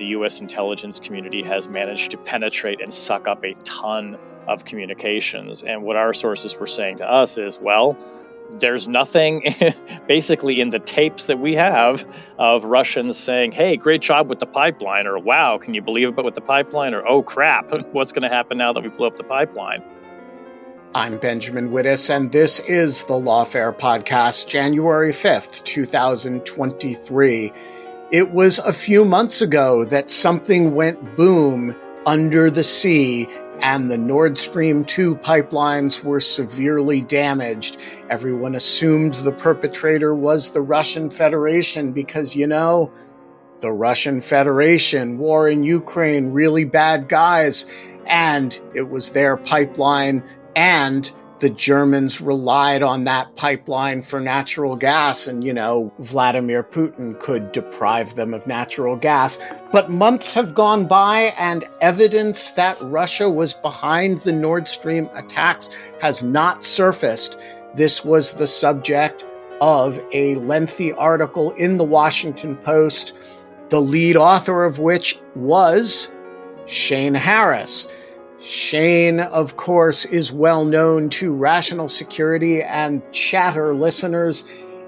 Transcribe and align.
the 0.00 0.06
US 0.06 0.40
intelligence 0.40 0.98
community 0.98 1.42
has 1.42 1.68
managed 1.68 2.10
to 2.12 2.16
penetrate 2.16 2.80
and 2.80 2.92
suck 2.92 3.28
up 3.28 3.44
a 3.44 3.52
ton 3.64 4.18
of 4.48 4.64
communications. 4.64 5.62
And 5.62 5.82
what 5.82 5.96
our 5.96 6.14
sources 6.14 6.58
were 6.58 6.66
saying 6.66 6.96
to 6.96 7.08
us 7.08 7.36
is, 7.36 7.60
well, 7.60 7.98
there's 8.52 8.88
nothing 8.88 9.54
basically 10.08 10.60
in 10.60 10.70
the 10.70 10.78
tapes 10.78 11.26
that 11.26 11.38
we 11.38 11.54
have 11.54 12.04
of 12.38 12.64
Russians 12.64 13.18
saying, 13.18 13.52
hey, 13.52 13.76
great 13.76 14.00
job 14.00 14.30
with 14.30 14.38
the 14.38 14.46
pipeline, 14.46 15.06
or 15.06 15.18
wow, 15.18 15.58
can 15.58 15.74
you 15.74 15.82
believe 15.82 16.08
it 16.08 16.16
but 16.16 16.24
with 16.24 16.34
the 16.34 16.40
pipeline, 16.40 16.94
or 16.94 17.06
oh 17.06 17.22
crap, 17.22 17.70
what's 17.92 18.10
going 18.10 18.22
to 18.22 18.34
happen 18.34 18.56
now 18.56 18.72
that 18.72 18.82
we 18.82 18.88
blew 18.88 19.06
up 19.06 19.16
the 19.16 19.22
pipeline? 19.22 19.84
I'm 20.94 21.18
Benjamin 21.18 21.68
Wittes, 21.68 22.08
and 22.08 22.32
this 22.32 22.58
is 22.60 23.04
the 23.04 23.14
Lawfare 23.14 23.76
Podcast, 23.76 24.48
January 24.48 25.12
5th, 25.12 25.62
2023. 25.64 27.52
It 28.12 28.32
was 28.32 28.58
a 28.58 28.72
few 28.72 29.04
months 29.04 29.40
ago 29.40 29.84
that 29.84 30.10
something 30.10 30.74
went 30.74 31.16
boom 31.16 31.76
under 32.06 32.50
the 32.50 32.64
sea 32.64 33.28
and 33.60 33.88
the 33.88 33.98
Nord 33.98 34.36
Stream 34.36 34.84
2 34.84 35.14
pipelines 35.16 36.02
were 36.02 36.18
severely 36.18 37.02
damaged. 37.02 37.78
Everyone 38.08 38.56
assumed 38.56 39.14
the 39.14 39.30
perpetrator 39.30 40.12
was 40.12 40.50
the 40.50 40.60
Russian 40.60 41.08
Federation 41.08 41.92
because, 41.92 42.34
you 42.34 42.48
know, 42.48 42.92
the 43.60 43.70
Russian 43.70 44.20
Federation, 44.20 45.16
war 45.16 45.48
in 45.48 45.62
Ukraine, 45.62 46.32
really 46.32 46.64
bad 46.64 47.08
guys. 47.08 47.64
And 48.06 48.58
it 48.74 48.88
was 48.88 49.12
their 49.12 49.36
pipeline 49.36 50.24
and 50.56 51.12
the 51.40 51.50
Germans 51.50 52.20
relied 52.20 52.82
on 52.82 53.04
that 53.04 53.34
pipeline 53.34 54.02
for 54.02 54.20
natural 54.20 54.76
gas, 54.76 55.26
and 55.26 55.42
you 55.42 55.52
know, 55.52 55.92
Vladimir 55.98 56.62
Putin 56.62 57.18
could 57.18 57.50
deprive 57.52 58.14
them 58.14 58.34
of 58.34 58.46
natural 58.46 58.94
gas. 58.94 59.38
But 59.72 59.90
months 59.90 60.34
have 60.34 60.54
gone 60.54 60.86
by, 60.86 61.34
and 61.38 61.64
evidence 61.80 62.50
that 62.52 62.80
Russia 62.82 63.28
was 63.28 63.54
behind 63.54 64.18
the 64.18 64.32
Nord 64.32 64.68
Stream 64.68 65.08
attacks 65.14 65.70
has 66.00 66.22
not 66.22 66.62
surfaced. 66.62 67.38
This 67.74 68.04
was 68.04 68.34
the 68.34 68.46
subject 68.46 69.24
of 69.62 69.98
a 70.12 70.34
lengthy 70.36 70.92
article 70.92 71.52
in 71.52 71.78
the 71.78 71.84
Washington 71.84 72.56
Post, 72.56 73.14
the 73.70 73.80
lead 73.80 74.16
author 74.16 74.64
of 74.64 74.78
which 74.78 75.18
was 75.34 76.10
Shane 76.66 77.14
Harris. 77.14 77.88
Shane, 78.42 79.20
of 79.20 79.56
course, 79.56 80.06
is 80.06 80.32
well 80.32 80.64
known 80.64 81.10
to 81.10 81.34
Rational 81.34 81.88
Security 81.88 82.62
and 82.62 83.02
Chatter 83.12 83.74
listeners. 83.74 84.46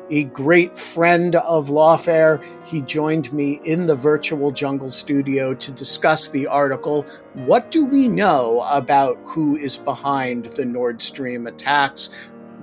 A 0.09 0.25
great 0.25 0.73
friend 0.79 1.37
of 1.37 1.69
Lawfare, 1.69 2.43
he 2.65 2.81
joined 2.81 3.31
me 3.31 3.61
in 3.65 3.87
the 3.87 3.95
virtual 3.95 4.53
jungle 4.53 4.91
studio 4.91 5.53
to 5.53 5.71
discuss 5.71 6.31
the 6.31 6.47
article. 6.47 7.03
What 7.35 7.71
do 7.71 7.85
we 7.85 8.09
know 8.09 8.63
about 8.71 9.19
who 9.25 9.57
is 9.57 9.77
behind 9.77 10.47
the 10.47 10.65
Nord 10.65 11.03
Stream 11.03 11.47
attacks? 11.47 12.09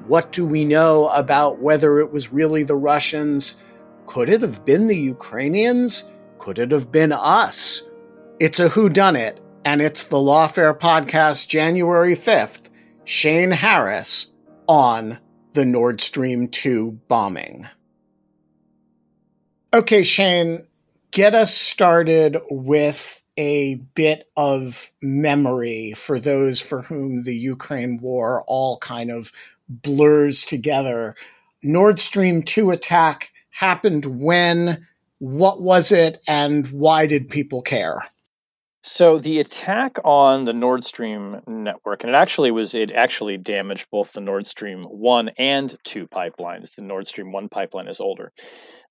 What 0.07 0.31
do 0.31 0.43
we 0.43 0.65
know 0.65 1.09
about 1.09 1.59
whether 1.59 1.99
it 1.99 2.11
was 2.11 2.33
really 2.33 2.63
the 2.63 2.75
Russians? 2.75 3.57
Could 4.07 4.27
it 4.27 4.41
have 4.41 4.65
been 4.65 4.87
the 4.87 4.97
Ukrainians? 4.97 6.05
Could 6.39 6.57
it 6.57 6.71
have 6.71 6.91
been 6.91 7.11
us? 7.11 7.83
It's 8.39 8.59
a 8.59 8.69
whodunit 8.69 9.37
and 9.71 9.83
it's 9.83 10.05
the 10.05 10.17
Lawfare 10.17 10.75
Podcast, 10.75 11.47
January 11.47 12.15
5th, 12.15 12.71
Shane 13.03 13.51
Harris 13.51 14.31
on 14.67 15.19
the 15.53 15.63
Nord 15.63 16.01
Stream 16.01 16.47
2 16.47 17.01
bombing. 17.07 17.67
Okay, 19.71 20.03
Shane, 20.03 20.65
get 21.11 21.35
us 21.35 21.53
started 21.53 22.37
with 22.49 23.21
a 23.37 23.75
bit 23.93 24.27
of 24.35 24.91
memory 25.03 25.93
for 25.95 26.19
those 26.19 26.59
for 26.59 26.81
whom 26.81 27.21
the 27.21 27.35
Ukraine 27.35 27.99
war 27.99 28.43
all 28.47 28.79
kind 28.79 29.11
of 29.11 29.31
blurs 29.69 30.45
together. 30.45 31.13
Nord 31.61 31.99
Stream 31.99 32.41
2 32.41 32.71
attack 32.71 33.31
happened 33.51 34.05
when? 34.19 34.87
What 35.19 35.61
was 35.61 35.91
it? 35.91 36.23
And 36.27 36.65
why 36.71 37.05
did 37.05 37.29
people 37.29 37.61
care? 37.61 38.01
So 38.81 39.17
the 39.17 39.39
attack 39.39 39.97
on 40.05 40.45
the 40.45 40.53
Nord 40.53 40.85
Stream 40.85 41.41
network, 41.45 42.03
and 42.03 42.11
it 42.11 42.15
actually 42.15 42.51
was 42.51 42.73
it 42.73 42.91
actually 42.91 43.37
damaged 43.37 43.87
both 43.91 44.13
the 44.13 44.21
Nord 44.21 44.47
Stream 44.47 44.83
one 44.83 45.29
and 45.37 45.75
two 45.83 46.07
pipelines. 46.07 46.75
The 46.75 46.83
Nord 46.83 47.05
Stream 47.05 47.33
one 47.33 47.49
pipeline 47.49 47.89
is 47.89 47.99
older. 47.99 48.31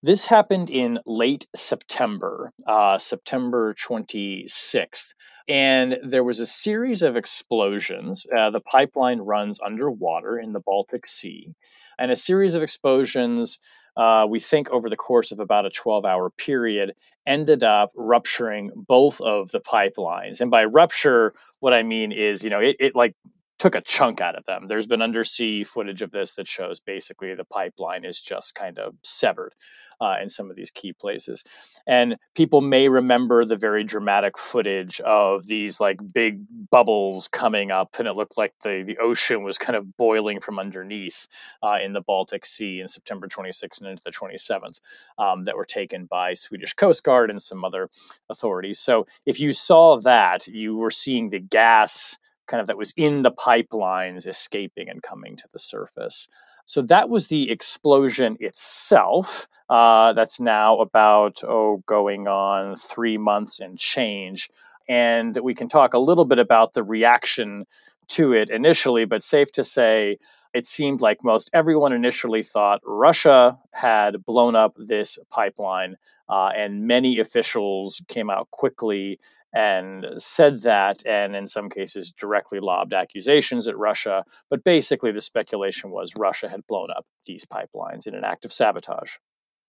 This 0.03 0.27
happened 0.27 0.69
in 0.69 0.99
late 1.07 1.47
September, 1.57 2.53
uh, 2.67 2.99
September 2.99 3.75
26th. 3.75 5.15
And 5.49 5.97
there 6.03 6.25
was 6.25 6.41
a 6.41 6.47
series 6.47 7.03
of 7.03 7.17
explosions. 7.17 8.27
Uh, 8.37 8.51
the 8.51 8.61
pipeline 8.61 9.21
runs 9.21 9.59
underwater 9.65 10.39
in 10.39 10.53
the 10.53 10.61
Baltic 10.61 11.07
Sea. 11.07 11.55
And 11.99 12.11
a 12.13 12.17
series 12.17 12.55
of 12.55 12.63
explosions, 12.63 13.59
uh, 13.97 14.27
we 14.29 14.39
think 14.39 14.71
over 14.71 14.91
the 14.91 14.97
course 14.97 15.33
of 15.33 15.41
about 15.41 15.65
a 15.65 15.71
12 15.71 16.05
hour 16.05 16.31
period, 16.31 16.93
ended 17.29 17.63
up 17.63 17.93
rupturing 17.95 18.73
both 18.75 19.21
of 19.21 19.53
the 19.53 19.61
pipelines. 19.61 20.41
And 20.41 20.51
by 20.51 20.65
rupture, 20.65 21.35
what 21.61 21.75
I 21.75 21.85
mean 21.85 22.11
is, 22.11 22.43
you 22.43 22.51
know, 22.51 22.61
it, 22.61 22.77
it 22.81 22.97
like 22.97 23.15
took 23.59 23.75
a 23.75 23.81
chunk 23.81 24.21
out 24.21 24.37
of 24.37 24.45
them. 24.45 24.67
There's 24.67 24.87
been 24.87 25.03
undersea 25.03 25.65
footage 25.65 26.03
of 26.03 26.11
this 26.11 26.35
that 26.35 26.47
shows 26.47 26.81
basically 26.81 27.35
the 27.35 27.45
pipeline 27.45 28.05
is 28.05 28.21
just 28.21 28.55
kind 28.55 28.79
of 28.79 28.95
severed 29.03 29.55
uh, 30.01 30.17
in 30.23 30.29
some 30.29 30.49
of 30.49 30.57
these 30.57 30.71
key 30.71 30.93
places. 30.93 31.43
And 31.87 32.17
people 32.35 32.61
may 32.61 32.89
remember 32.89 33.45
the 33.45 33.57
very 33.57 33.83
dramatic 33.83 34.39
footage 34.39 35.01
of 35.01 35.47
these 35.47 35.81
like 35.81 35.99
big 36.15 36.41
bubbles 36.71 37.29
coming 37.29 37.71
up, 37.71 37.97
and 37.99 38.07
it 38.07 38.15
looked 38.15 38.39
like 38.39 38.55
the, 38.63 38.85
the 38.87 38.99
ocean 38.99 39.43
was 39.43 39.59
kind 39.59 39.77
of 39.77 39.97
boiling 39.97 40.39
from 40.41 40.59
underneath 40.59 41.27
uh, 41.63 41.79
in 41.83 41.93
the 41.93 42.01
Baltic 42.01 42.47
Sea 42.47 42.81
in 42.81 42.89
September 42.89 43.27
26th 43.27 43.81
and 43.81 43.91
into 43.91 44.05
the 44.05 44.13
27th 44.13 44.81
um, 45.19 45.43
that 45.45 45.57
were 45.57 45.65
taken 45.65 46.07
by 46.07 46.35
Swedish 46.35 46.75
Coast 46.75 47.03
Guard 47.03 47.31
and 47.31 47.43
some 47.43 47.65
other 47.65 47.89
authorities. 48.31 48.79
So 48.79 49.07
if 49.27 49.41
you 49.41 49.53
saw 49.53 49.99
that, 50.01 50.47
you 50.47 50.77
were 50.77 50.91
seeing 50.91 51.31
the 51.31 51.41
gas 51.41 52.17
kind 52.49 52.61
of 52.61 52.67
that 52.67 52.79
was 52.79 52.93
in 52.97 53.23
the 53.23 53.31
pipelines 53.31 54.27
escaping 54.27 54.89
and 54.89 55.03
coming 55.03 55.37
to 55.37 55.49
the 55.53 55.59
surface. 55.59 56.27
So 56.65 56.83
that 56.83 57.09
was 57.09 57.29
the 57.29 57.51
explosion 57.51 58.37
itself. 58.41 59.47
Uh, 59.71 60.13
that's 60.13 60.41
now 60.41 60.79
about, 60.79 61.43
oh, 61.45 61.83
going 61.87 62.27
on 62.29 62.77
three 62.77 63.17
months 63.17 63.61
and 63.61 63.79
change. 63.79 64.51
And 64.89 65.39
we 65.43 65.55
can 65.55 65.69
talk 65.69 65.95
a 65.95 65.99
little 65.99 66.25
bit 66.25 66.39
about 66.39 66.73
the 66.73 66.83
reaction 66.83 67.67
to 68.09 68.33
it 68.33 68.51
initially, 68.51 69.05
but 69.05 69.23
safe 69.23 69.53
to 69.53 69.65
say, 69.65 70.19
it 70.55 70.67
seemed 70.67 71.01
like 71.01 71.23
most 71.23 71.51
everyone 71.53 71.93
initially 71.93 72.43
thought 72.43 72.81
Russia 72.85 73.59
had 73.73 74.25
blown 74.25 74.57
up 74.57 74.75
this 74.79 75.19
pipeline, 75.31 75.97
uh, 76.29 76.51
and 76.57 76.87
many 76.87 77.19
officials 77.19 78.03
came 78.09 78.31
out 78.31 78.51
quickly 78.51 79.19
and 79.55 80.07
said 80.17 80.63
that, 80.63 81.05
and 81.07 81.35
in 81.35 81.47
some 81.47 81.71
cases 81.71 82.13
directly 82.13 82.61
lobbed 82.61 82.93
accusations 82.93 83.67
at 83.67 83.79
Russia. 83.79 84.25
But 84.51 84.65
basically, 84.65 85.13
the 85.13 85.21
speculation 85.21 85.91
was 85.91 86.13
Russia 86.19 86.49
had 86.49 86.67
blown 86.67 86.89
up 86.95 87.07
these 87.25 87.45
pipelines 87.45 88.07
in 88.07 88.15
an 88.15 88.25
act 88.25 88.45
of 88.45 88.53
sabotage. 88.53 89.17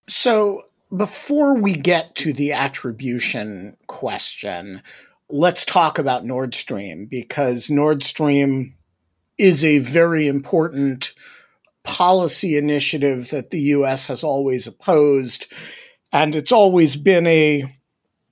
So, 0.07 0.63
before 0.95 1.55
we 1.55 1.73
get 1.73 2.15
to 2.15 2.33
the 2.33 2.51
attribution 2.51 3.77
question, 3.87 4.81
let's 5.29 5.63
talk 5.63 5.99
about 5.99 6.25
Nord 6.25 6.55
Stream 6.55 7.05
because 7.09 7.69
Nord 7.69 8.03
Stream 8.03 8.75
is 9.37 9.63
a 9.63 9.79
very 9.79 10.27
important 10.27 11.13
policy 11.83 12.57
initiative 12.57 13.29
that 13.29 13.51
the 13.51 13.61
US 13.61 14.07
has 14.07 14.23
always 14.23 14.67
opposed. 14.67 15.51
And 16.11 16.35
it's 16.35 16.51
always 16.51 16.95
been 16.95 17.25
a, 17.27 17.63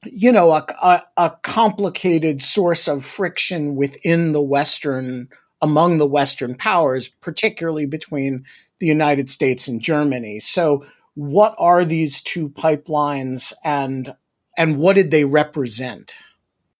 you 0.04 0.32
know, 0.32 0.52
a, 0.52 0.66
a, 0.82 1.04
a 1.18 1.38
complicated 1.42 2.42
source 2.42 2.88
of 2.88 3.06
friction 3.06 3.76
within 3.76 4.32
the 4.32 4.42
Western, 4.42 5.30
among 5.62 5.98
the 5.98 6.08
Western 6.08 6.56
powers, 6.56 7.08
particularly 7.08 7.86
between 7.86 8.46
the 8.80 8.88
United 8.88 9.30
States 9.30 9.68
and 9.68 9.82
Germany. 9.82 10.40
So, 10.40 10.86
what 11.16 11.56
are 11.58 11.84
these 11.84 12.22
two 12.22 12.50
pipelines 12.50 13.54
and 13.64 14.16
and 14.58 14.78
what 14.78 14.96
did 14.96 15.12
they 15.12 15.26
represent? 15.26 16.14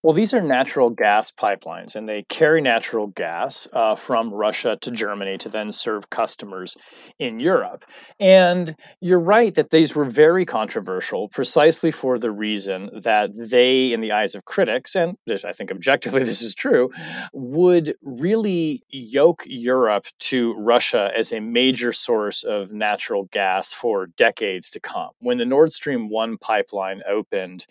Well, 0.04 0.14
these 0.14 0.32
are 0.32 0.40
natural 0.40 0.90
gas 0.90 1.32
pipelines, 1.32 1.96
and 1.96 2.08
they 2.08 2.22
carry 2.22 2.60
natural 2.60 3.08
gas 3.08 3.66
uh, 3.72 3.96
from 3.96 4.32
Russia 4.32 4.78
to 4.80 4.92
Germany 4.92 5.38
to 5.38 5.48
then 5.48 5.72
serve 5.72 6.08
customers 6.08 6.76
in 7.18 7.40
Europe. 7.40 7.84
And 8.20 8.76
you're 9.00 9.18
right 9.18 9.52
that 9.56 9.70
these 9.70 9.96
were 9.96 10.04
very 10.04 10.46
controversial 10.46 11.28
precisely 11.30 11.90
for 11.90 12.16
the 12.16 12.30
reason 12.30 12.90
that 13.02 13.30
they, 13.36 13.92
in 13.92 14.00
the 14.00 14.12
eyes 14.12 14.36
of 14.36 14.44
critics, 14.44 14.94
and 14.94 15.16
I 15.28 15.52
think 15.52 15.72
objectively 15.72 16.22
this 16.24 16.42
is 16.42 16.54
true, 16.54 16.90
would 17.32 17.96
really 18.00 18.84
yoke 18.90 19.42
Europe 19.46 20.06
to 20.20 20.54
Russia 20.54 21.10
as 21.16 21.32
a 21.32 21.40
major 21.40 21.92
source 21.92 22.44
of 22.44 22.72
natural 22.72 23.24
gas 23.32 23.72
for 23.72 24.06
decades 24.06 24.70
to 24.70 24.80
come. 24.80 25.10
When 25.18 25.38
the 25.38 25.44
Nord 25.44 25.72
Stream 25.72 26.08
1 26.08 26.38
pipeline 26.38 27.02
opened, 27.04 27.66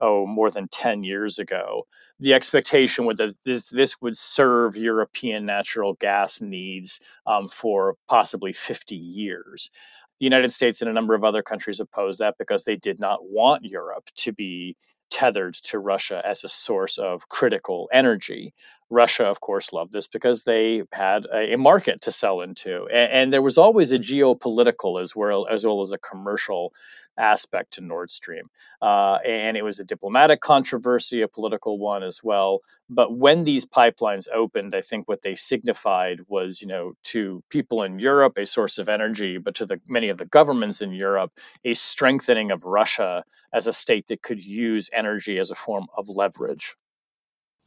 oh 0.00 0.26
more 0.26 0.50
than 0.50 0.68
10 0.68 1.04
years 1.04 1.38
ago 1.38 1.86
the 2.20 2.34
expectation 2.34 3.04
was 3.04 3.18
that 3.18 3.34
this, 3.44 3.68
this 3.70 4.00
would 4.00 4.16
serve 4.16 4.76
european 4.76 5.46
natural 5.46 5.94
gas 5.94 6.40
needs 6.40 7.00
um, 7.26 7.48
for 7.48 7.94
possibly 8.08 8.52
50 8.52 8.96
years. 8.96 9.70
The 10.20 10.26
united 10.26 10.52
states 10.52 10.80
and 10.80 10.90
a 10.90 10.94
number 10.94 11.14
of 11.14 11.24
other 11.24 11.42
countries 11.42 11.80
opposed 11.80 12.20
that 12.20 12.36
because 12.38 12.64
they 12.64 12.76
did 12.76 12.98
not 12.98 13.20
want 13.22 13.64
europe 13.64 14.08
to 14.16 14.32
be 14.32 14.76
tethered 15.10 15.54
to 15.54 15.78
russia 15.78 16.20
as 16.24 16.44
a 16.44 16.48
source 16.48 16.98
of 16.98 17.28
critical 17.28 17.88
energy. 17.92 18.54
Russia, 18.90 19.26
of 19.26 19.40
course, 19.40 19.72
loved 19.72 19.92
this 19.92 20.06
because 20.06 20.44
they 20.44 20.82
had 20.92 21.26
a, 21.32 21.56
market 21.56 22.00
to 22.00 22.10
sell 22.10 22.40
into, 22.40 22.86
and, 22.86 23.12
and, 23.12 23.32
there 23.32 23.42
was 23.42 23.58
always 23.58 23.92
a 23.92 23.98
geopolitical 23.98 25.00
as 25.00 25.14
well 25.14 25.46
as 25.46 25.66
well 25.66 25.82
as 25.82 25.92
a 25.92 25.98
commercial 25.98 26.72
aspect 27.18 27.74
to 27.74 27.80
Nord 27.80 28.10
Stream. 28.10 28.48
Uh, 28.80 29.18
and 29.26 29.56
it 29.56 29.62
was 29.62 29.78
a 29.78 29.84
diplomatic 29.84 30.40
controversy, 30.40 31.22
a 31.22 31.28
political 31.28 31.78
one 31.78 32.02
as 32.02 32.22
well. 32.22 32.60
But 32.88 33.16
when 33.16 33.44
these 33.44 33.66
pipelines 33.66 34.26
opened, 34.32 34.74
I 34.74 34.80
think 34.80 35.08
what 35.08 35.22
they 35.22 35.34
signified 35.34 36.20
was, 36.28 36.62
you 36.62 36.68
know, 36.68 36.92
to 37.04 37.42
people 37.50 37.82
in 37.82 37.98
Europe, 37.98 38.38
a 38.38 38.46
source 38.46 38.78
of 38.78 38.88
energy, 38.88 39.38
but 39.38 39.54
to 39.56 39.66
the 39.66 39.80
many 39.88 40.08
of 40.08 40.18
the 40.18 40.26
governments 40.26 40.80
in 40.80 40.90
Europe, 40.90 41.32
a 41.64 41.74
strengthening 41.74 42.50
of 42.50 42.64
Russia 42.64 43.24
as 43.52 43.66
a 43.66 43.72
state 43.72 44.06
that 44.08 44.22
could 44.22 44.42
use 44.42 44.88
energy 44.92 45.38
as 45.38 45.50
a 45.50 45.54
form 45.54 45.86
of 45.96 46.08
leverage. 46.08 46.74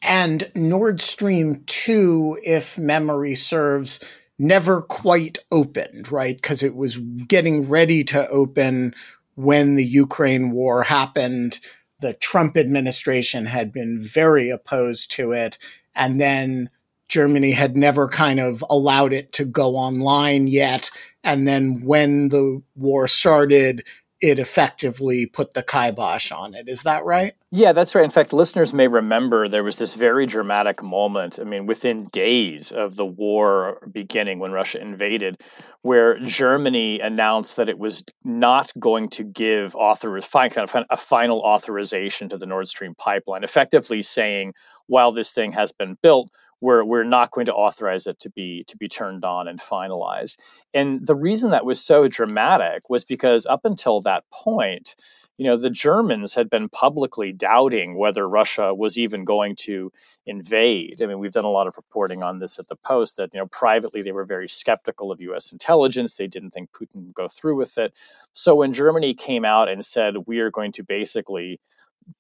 And 0.02 0.52
Nord 0.56 1.00
Stream 1.00 1.64
2, 1.68 2.40
if 2.44 2.78
memory 2.78 3.36
serves, 3.36 4.00
never 4.40 4.82
quite 4.82 5.38
opened, 5.52 6.12
right? 6.12 6.36
Because 6.36 6.64
it 6.64 6.76
was 6.76 6.98
getting 6.98 7.70
ready 7.70 8.04
to 8.06 8.28
open 8.30 8.96
when 9.42 9.76
the 9.76 9.86
Ukraine 9.86 10.52
war 10.52 10.84
happened. 10.84 11.60
The 12.00 12.14
Trump 12.14 12.58
administration 12.58 13.46
had 13.46 13.72
been 13.72 14.00
very 14.00 14.50
opposed 14.50 15.12
to 15.12 15.32
it. 15.32 15.58
And 15.96 16.22
then 16.22 16.70
Germany 17.10 17.52
had 17.52 17.76
never 17.76 18.08
kind 18.08 18.40
of 18.40 18.64
allowed 18.70 19.14
it 19.14 19.34
to 19.34 19.46
go 19.46 19.76
online 19.76 20.48
yet. 20.48 20.90
And 21.24 21.48
then 21.48 21.84
when 21.84 22.30
the 22.30 22.62
war 22.76 23.08
started, 23.08 23.84
it 24.22 24.38
effectively 24.38 25.26
put 25.26 25.56
the 25.56 25.64
kibosh 25.64 26.32
on 26.32 26.54
it. 26.54 26.70
Is 26.70 26.84
that 26.84 27.04
right? 27.04 27.34
Yeah, 27.50 27.74
that's 27.74 27.96
right. 27.96 28.04
In 28.04 28.12
fact, 28.12 28.32
listeners 28.32 28.74
may 28.74 28.88
remember 28.88 29.48
there 29.48 29.64
was 29.64 29.78
this 29.78 29.96
very 29.96 30.28
dramatic 30.28 30.84
moment. 30.84 31.40
I 31.40 31.44
mean, 31.44 31.66
within 31.66 32.06
days 32.14 32.72
of 32.72 32.96
the 32.96 33.06
war 33.06 33.80
beginning 33.92 34.40
when 34.40 34.52
Russia 34.52 34.80
invaded, 34.80 35.42
where 35.82 36.20
Germany 36.20 37.00
announced 37.00 37.56
that 37.56 37.68
it 37.68 37.80
was 37.80 38.04
not 38.24 38.72
going 38.80 39.10
to 39.10 39.24
give 39.24 39.76
author 39.76 40.22
kind 40.22 40.58
of 40.58 40.86
a 40.90 40.98
final 40.98 41.40
authorization 41.40 42.30
to 42.30 42.38
the 42.38 42.46
Nord 42.46 42.68
Stream 42.68 42.94
pipeline, 42.96 43.44
effectively 43.44 44.04
saying, 44.04 44.54
while 44.88 45.12
this 45.12 45.32
thing 45.32 45.52
has 45.52 45.72
been 45.72 45.98
built, 46.04 46.30
we're 46.62 46.84
we're 46.84 47.04
not 47.04 47.32
going 47.32 47.48
to 47.48 47.54
authorize 47.54 48.08
it 48.08 48.20
to 48.20 48.30
be 48.30 48.64
to 48.68 48.78
be 48.78 48.88
turned 48.88 49.26
on 49.26 49.48
and 49.48 49.60
finalized. 49.60 50.38
And 50.74 51.06
the 51.06 51.16
reason 51.16 51.52
that 51.52 51.66
was 51.66 51.84
so 51.84 52.08
dramatic 52.08 52.90
was 52.90 53.04
because 53.04 53.46
up 53.46 53.66
until 53.66 54.02
that 54.02 54.24
point, 54.32 54.96
you 55.38 55.48
know, 55.48 55.58
the 55.58 55.72
Germans 55.72 56.36
had 56.36 56.50
been 56.52 56.70
publicly 56.70 57.32
doubting 57.32 57.98
whether 57.98 58.30
Russia 58.30 58.76
was 58.76 59.00
even 59.00 59.24
going 59.26 59.56
to 59.56 59.92
invade. 60.28 61.02
I 61.02 61.08
mean, 61.08 61.18
we've 61.18 61.32
done 61.32 61.46
a 61.46 61.50
lot 61.50 61.66
of 61.66 61.78
reporting 61.78 62.22
on 62.22 62.38
this 62.38 62.60
at 62.60 62.68
the 62.68 62.76
Post 62.76 63.18
that, 63.18 63.34
you 63.34 63.40
know, 63.40 63.48
privately 63.48 64.04
they 64.04 64.12
were 64.12 64.26
very 64.26 64.48
skeptical 64.48 65.12
of 65.12 65.20
US 65.22 65.52
intelligence. 65.52 66.14
They 66.14 66.28
didn't 66.28 66.52
think 66.52 66.72
Putin 66.74 67.06
would 67.06 67.16
go 67.16 67.28
through 67.28 67.56
with 67.56 67.78
it. 67.80 67.92
So 68.34 68.56
when 68.56 68.72
Germany 68.72 69.16
came 69.16 69.44
out 69.44 69.68
and 69.68 69.84
said, 69.84 70.28
we 70.28 70.40
are 70.42 70.52
going 70.52 70.74
to 70.74 70.84
basically 70.84 71.60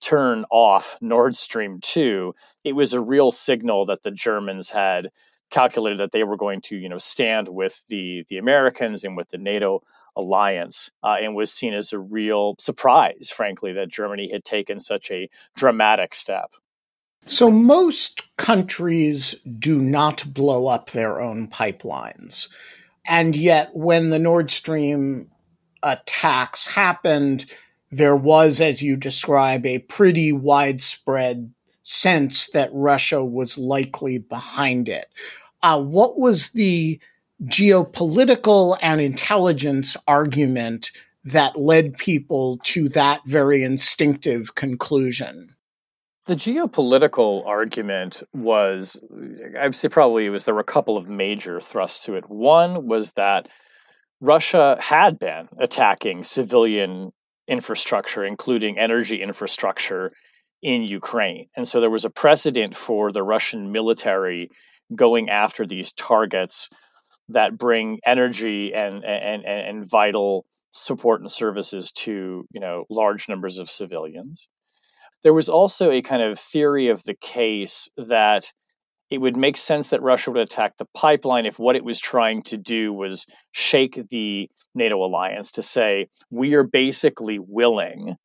turn 0.01 0.45
off 0.51 0.98
Nord 1.01 1.36
Stream 1.36 1.80
2, 1.81 2.33
it 2.63 2.75
was 2.75 2.94
a 2.94 3.01
real 3.01 3.31
signal 3.31 3.86
that 3.88 4.04
the 4.04 4.12
Germans 4.12 4.69
had 4.69 5.10
calculated 5.50 6.00
that 6.00 6.12
they 6.12 6.24
were 6.24 6.38
going 6.38 6.62
to, 6.62 6.78
you 6.78 6.89
know, 6.89 6.98
stand 6.98 7.48
with 7.50 7.86
the 7.88 8.24
the 8.30 8.38
Americans 8.38 9.04
and 9.04 9.18
with 9.18 9.30
the 9.30 9.38
NATO 9.38 9.83
alliance, 10.16 10.92
uh, 11.04 11.18
and 11.22 11.36
was 11.36 11.51
seen 11.51 11.74
as 11.74 11.94
a 11.94 12.00
real 12.00 12.56
surprise, 12.60 13.30
frankly, 13.33 13.74
that 13.74 13.89
Germany 13.89 14.30
had 14.31 14.44
taken 14.44 14.80
such 14.80 15.10
a 15.12 15.30
dramatic 15.56 16.13
step. 16.13 16.51
So 17.25 17.51
most 17.51 18.36
countries 18.38 19.36
do 19.60 19.80
not 19.80 20.33
blow 20.33 20.68
up 20.68 20.92
their 20.92 21.22
own 21.22 21.48
pipelines. 21.48 22.50
And 23.06 23.36
yet, 23.36 23.69
when 23.74 24.10
the 24.10 24.19
Nord 24.19 24.52
Stream 24.52 25.30
attacks 25.83 26.66
happened, 26.66 27.45
there 27.92 28.16
was, 28.16 28.62
as 28.62 28.81
you 28.81 28.95
describe, 28.95 29.66
a 29.66 29.80
pretty 29.80 30.31
widespread 30.31 31.54
sense 31.83 32.50
that 32.52 32.69
Russia 32.71 33.24
was 33.24 33.57
likely 33.57 34.18
behind 34.18 34.88
it. 34.88 35.07
Uh, 35.62 35.81
what 35.81 36.18
was 36.18 36.52
the 36.52 37.00
geopolitical 37.44 38.78
and 38.81 39.02
intelligence 39.02 39.98
argument 40.07 40.92
that 41.24 41.60
led 41.60 41.98
people 41.98 42.60
to 42.64 42.88
that 42.90 43.21
very 43.26 43.64
instinctive 43.64 44.56
conclusion? 44.56 45.56
The 46.28 46.36
geopolitical 46.36 47.45
argument 47.45 48.24
was, 48.33 49.02
I'd 49.60 49.76
say 49.76 49.90
probably 49.90 50.30
was 50.30 50.45
there 50.45 50.54
were 50.54 50.62
a 50.62 50.64
couple 50.64 50.95
of 50.95 51.10
major 51.10 51.60
thrusts 51.60 52.06
to 52.06 52.16
it. 52.16 52.30
One 52.30 52.88
was 52.88 53.14
that 53.14 53.50
Russia 54.21 54.78
had 54.80 55.18
been 55.18 55.48
attacking 55.57 56.24
civilian 56.24 57.12
infrastructure, 57.48 58.24
including 58.24 58.78
energy 58.78 59.21
infrastructure 59.21 60.12
in 60.62 60.83
Ukraine. 60.83 61.48
And 61.56 61.68
so 61.68 61.80
there 61.80 61.90
was 61.90 62.06
a 62.06 62.10
precedent 62.10 62.76
for 62.76 63.12
the 63.12 63.24
Russian 63.24 63.71
military 63.71 64.50
going 64.95 65.30
after 65.30 65.66
these 65.66 65.92
targets 65.94 66.69
that 67.30 67.57
bring 67.57 68.00
energy 68.06 68.74
and, 68.74 69.04
and, 69.04 69.45
and, 69.45 69.90
vital 69.90 70.45
support 70.71 71.21
and 71.21 71.31
services 71.31 71.92
to 71.92 72.45
you 72.52 72.60
know 72.60 72.86
large 72.90 73.28
numbers 73.28 73.57
of 73.57 73.69
civilians. 73.69 74.48
There 75.24 75.33
was 75.33 75.50
also 75.50 75.92
a 75.92 76.02
kind 76.02 76.21
of 76.21 76.40
theory 76.40 76.90
of 76.90 77.04
the 77.04 77.16
case 77.16 77.90
that 77.98 78.52
it 79.11 79.19
would 79.19 79.35
make 79.35 79.57
sense 79.57 79.89
that 79.89 80.01
Russia 80.01 80.31
would 80.31 80.41
attack 80.41 80.77
the 80.77 80.87
pipeline 80.95 81.45
if 81.45 81.59
what 81.59 81.75
it 81.75 81.83
was 81.83 81.99
trying 81.99 82.41
to 82.44 82.56
do 82.56 82.94
was 82.94 83.27
shake 83.51 83.99
the 84.09 84.49
NATO 84.73 85.03
alliance 85.03 85.51
to 85.51 85.61
say, 85.61 86.07
we 86.31 86.56
are 86.56 86.63
basically 86.63 87.37
willing 87.37 88.15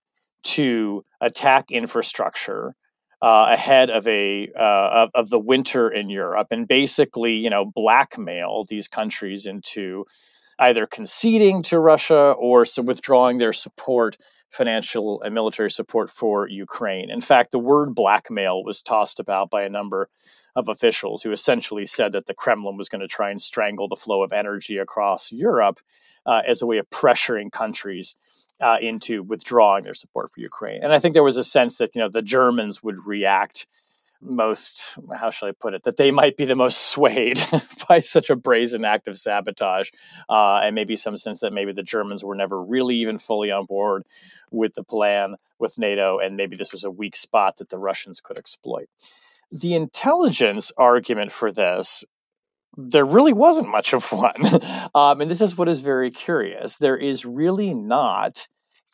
to 0.45 1.05
attack 1.21 1.73
infrastructure 1.73 2.76
uh, 3.21 3.49
ahead 3.50 3.90
of 3.90 4.07
a 4.07 4.49
uh, 4.57 5.09
of, 5.12 5.28
the 5.31 5.40
winter 5.40 5.88
in 5.88 6.09
Europe 6.09 6.47
and 6.52 6.69
basically, 6.69 7.33
you 7.33 7.50
know, 7.50 7.64
blackmail 7.75 8.64
these 8.69 8.87
countries 8.87 9.45
into 9.45 10.05
either 10.61 10.87
conceding 10.87 11.62
to 11.64 11.81
Russia 11.81 12.35
or 12.38 12.64
so 12.64 12.83
withdrawing 12.83 13.38
their 13.38 13.52
support 13.52 14.16
financial 14.50 15.21
and 15.23 15.35
military 15.35 15.71
support 15.71 16.11
for 16.11 16.49
Ukraine. 16.49 17.11
In 17.11 17.21
fact, 17.21 17.50
the 17.50 17.59
word 17.59 17.95
blackmail 17.95 18.62
was 18.62 18.83
tossed 18.83 19.19
about 19.19 19.50
by 19.50 19.64
a 19.64 19.69
number 19.69 20.09
of 20.57 20.69
officials 20.69 21.23
who 21.23 21.31
essentially 21.31 21.87
said 21.87 22.13
that 22.13 22.27
the 22.27 22.35
Kremlin 22.35 22.77
was 22.77 22.89
going 22.89 23.03
to 23.03 23.07
try 23.07 23.31
and 23.31 23.41
strangle 23.41 23.87
the 23.87 23.97
flow 23.97 24.23
of 24.23 24.33
energy 24.33 24.79
across 24.79 25.31
Europe 25.31 25.79
uh, 26.25 26.43
as 26.47 26.63
a 26.63 26.67
way 26.67 26.79
of 26.79 26.89
pressuring 26.91 27.53
countries 27.53 28.17
uh, 28.61 28.79
into 28.81 29.23
withdrawing 29.23 29.85
their 29.85 29.95
support 29.95 30.31
for 30.31 30.41
Ukraine. 30.41 30.83
And 30.83 30.93
I 30.93 30.99
think 30.99 31.13
there 31.13 31.23
was 31.23 31.37
a 31.37 31.45
sense 31.45 31.77
that 31.77 31.95
you 31.95 32.01
know 32.01 32.09
the 32.09 32.23
Germans 32.23 32.83
would 32.83 32.97
react 33.07 33.67
most 34.23 34.97
how 35.15 35.29
shall 35.29 35.49
i 35.49 35.53
put 35.53 35.75
it 35.75 35.83
that 35.83 35.99
they 35.99 36.11
might 36.11 36.39
be 36.39 36.47
the 36.47 36.55
most 36.55 36.89
swayed 36.91 37.39
by 37.87 38.01
such 38.01 38.31
a 38.31 38.35
brazen 38.35 38.83
act 38.83 39.09
of 39.09 39.19
sabotage 39.19 39.91
uh, 40.31 40.61
and 40.65 40.75
maybe 40.75 40.97
some 40.97 41.19
sense 41.19 41.41
that 41.41 41.53
maybe 41.53 41.71
the 41.71 41.83
germans 41.83 42.25
were 42.25 42.35
never 42.35 42.63
really 42.63 42.97
even 42.97 43.19
fully 43.19 43.51
on 43.51 43.67
board 43.67 44.05
with 44.51 44.73
the 44.73 44.83
plan 44.83 45.35
with 45.59 45.79
nato 45.79 46.19
and 46.19 46.35
maybe 46.35 46.57
this 46.57 46.73
was 46.73 46.83
a 46.83 46.91
weak 46.91 47.15
spot 47.15 47.59
that 47.59 47.69
the 47.69 47.77
russians 47.77 48.19
could 48.19 48.39
exploit 48.39 48.89
the 49.50 49.75
intelligence 49.75 50.73
argument 50.76 51.33
for 51.33 51.53
this 51.53 52.05
there 52.76 53.05
really 53.05 53.33
wasn't 53.33 53.69
much 53.69 53.95
of 53.95 54.11
one. 54.12 54.35
um, 54.95 55.21
and 55.21 55.31
this 55.31 55.41
is 55.41 55.57
what 55.57 55.69
is 55.69 55.81
very 55.81 56.11
curious. 56.11 56.76
There 56.76 56.97
is 56.97 57.25
really 57.25 57.75
not 57.75 58.47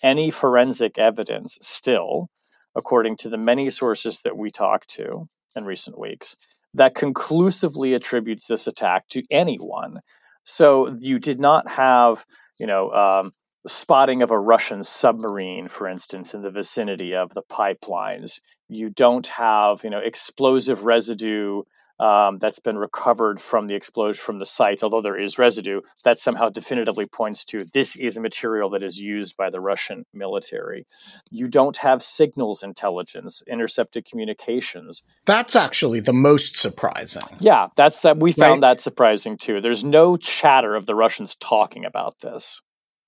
any 0.02 0.30
forensic 0.30 0.98
evidence 0.98 1.58
still, 1.60 2.28
according 2.76 3.16
to 3.18 3.28
the 3.28 3.36
many 3.36 3.70
sources 3.70 4.20
that 4.22 4.36
we 4.36 4.50
talked 4.50 4.88
to 4.90 5.24
in 5.56 5.64
recent 5.64 5.98
weeks, 5.98 6.36
that 6.74 6.94
conclusively 6.94 7.94
attributes 7.94 8.46
this 8.46 8.66
attack 8.66 9.08
to 9.08 9.22
anyone. 9.30 9.98
So 10.44 10.94
you 10.98 11.18
did 11.18 11.38
not 11.38 11.68
have, 11.68 12.24
you 12.58 12.66
know, 12.66 12.88
um, 12.90 13.32
spotting 13.66 14.22
of 14.22 14.30
a 14.30 14.40
Russian 14.40 14.82
submarine, 14.82 15.68
for 15.68 15.86
instance, 15.86 16.34
in 16.34 16.42
the 16.42 16.50
vicinity 16.50 17.14
of 17.14 17.30
the 17.30 17.42
pipelines. 17.42 18.40
You 18.72 18.90
don't 18.90 19.26
have, 19.28 19.84
you 19.84 19.90
know, 19.90 19.98
explosive 19.98 20.84
residue 20.84 21.62
um, 22.02 22.38
that's 22.38 22.58
been 22.58 22.78
recovered 22.78 23.40
from 23.40 23.68
the 23.68 23.74
explosion 23.74 24.20
from 24.20 24.38
the 24.40 24.46
sites, 24.46 24.82
although 24.82 25.00
there 25.00 25.18
is 25.18 25.38
residue, 25.38 25.80
that 26.02 26.18
somehow 26.18 26.48
definitively 26.48 27.06
points 27.06 27.44
to 27.44 27.64
this 27.72 27.94
is 27.96 28.16
a 28.16 28.20
material 28.20 28.70
that 28.70 28.82
is 28.82 28.98
used 28.98 29.36
by 29.36 29.50
the 29.50 29.60
Russian 29.60 30.04
military. 30.12 30.86
You 31.30 31.46
don't 31.46 31.76
have 31.76 32.02
signals 32.02 32.62
intelligence, 32.64 33.42
intercepted 33.46 34.04
communications. 34.04 35.02
That's 35.26 35.54
actually 35.54 36.00
the 36.00 36.12
most 36.12 36.56
surprising. 36.56 37.22
Yeah, 37.38 37.68
that's 37.76 38.00
that 38.00 38.16
we 38.16 38.32
found 38.32 38.62
right? 38.62 38.74
that 38.74 38.80
surprising 38.80 39.36
too. 39.36 39.60
There's 39.60 39.84
no 39.84 40.16
chatter 40.16 40.74
of 40.74 40.86
the 40.86 40.96
Russians 40.96 41.36
talking 41.36 41.84
about 41.84 42.18
this 42.20 42.60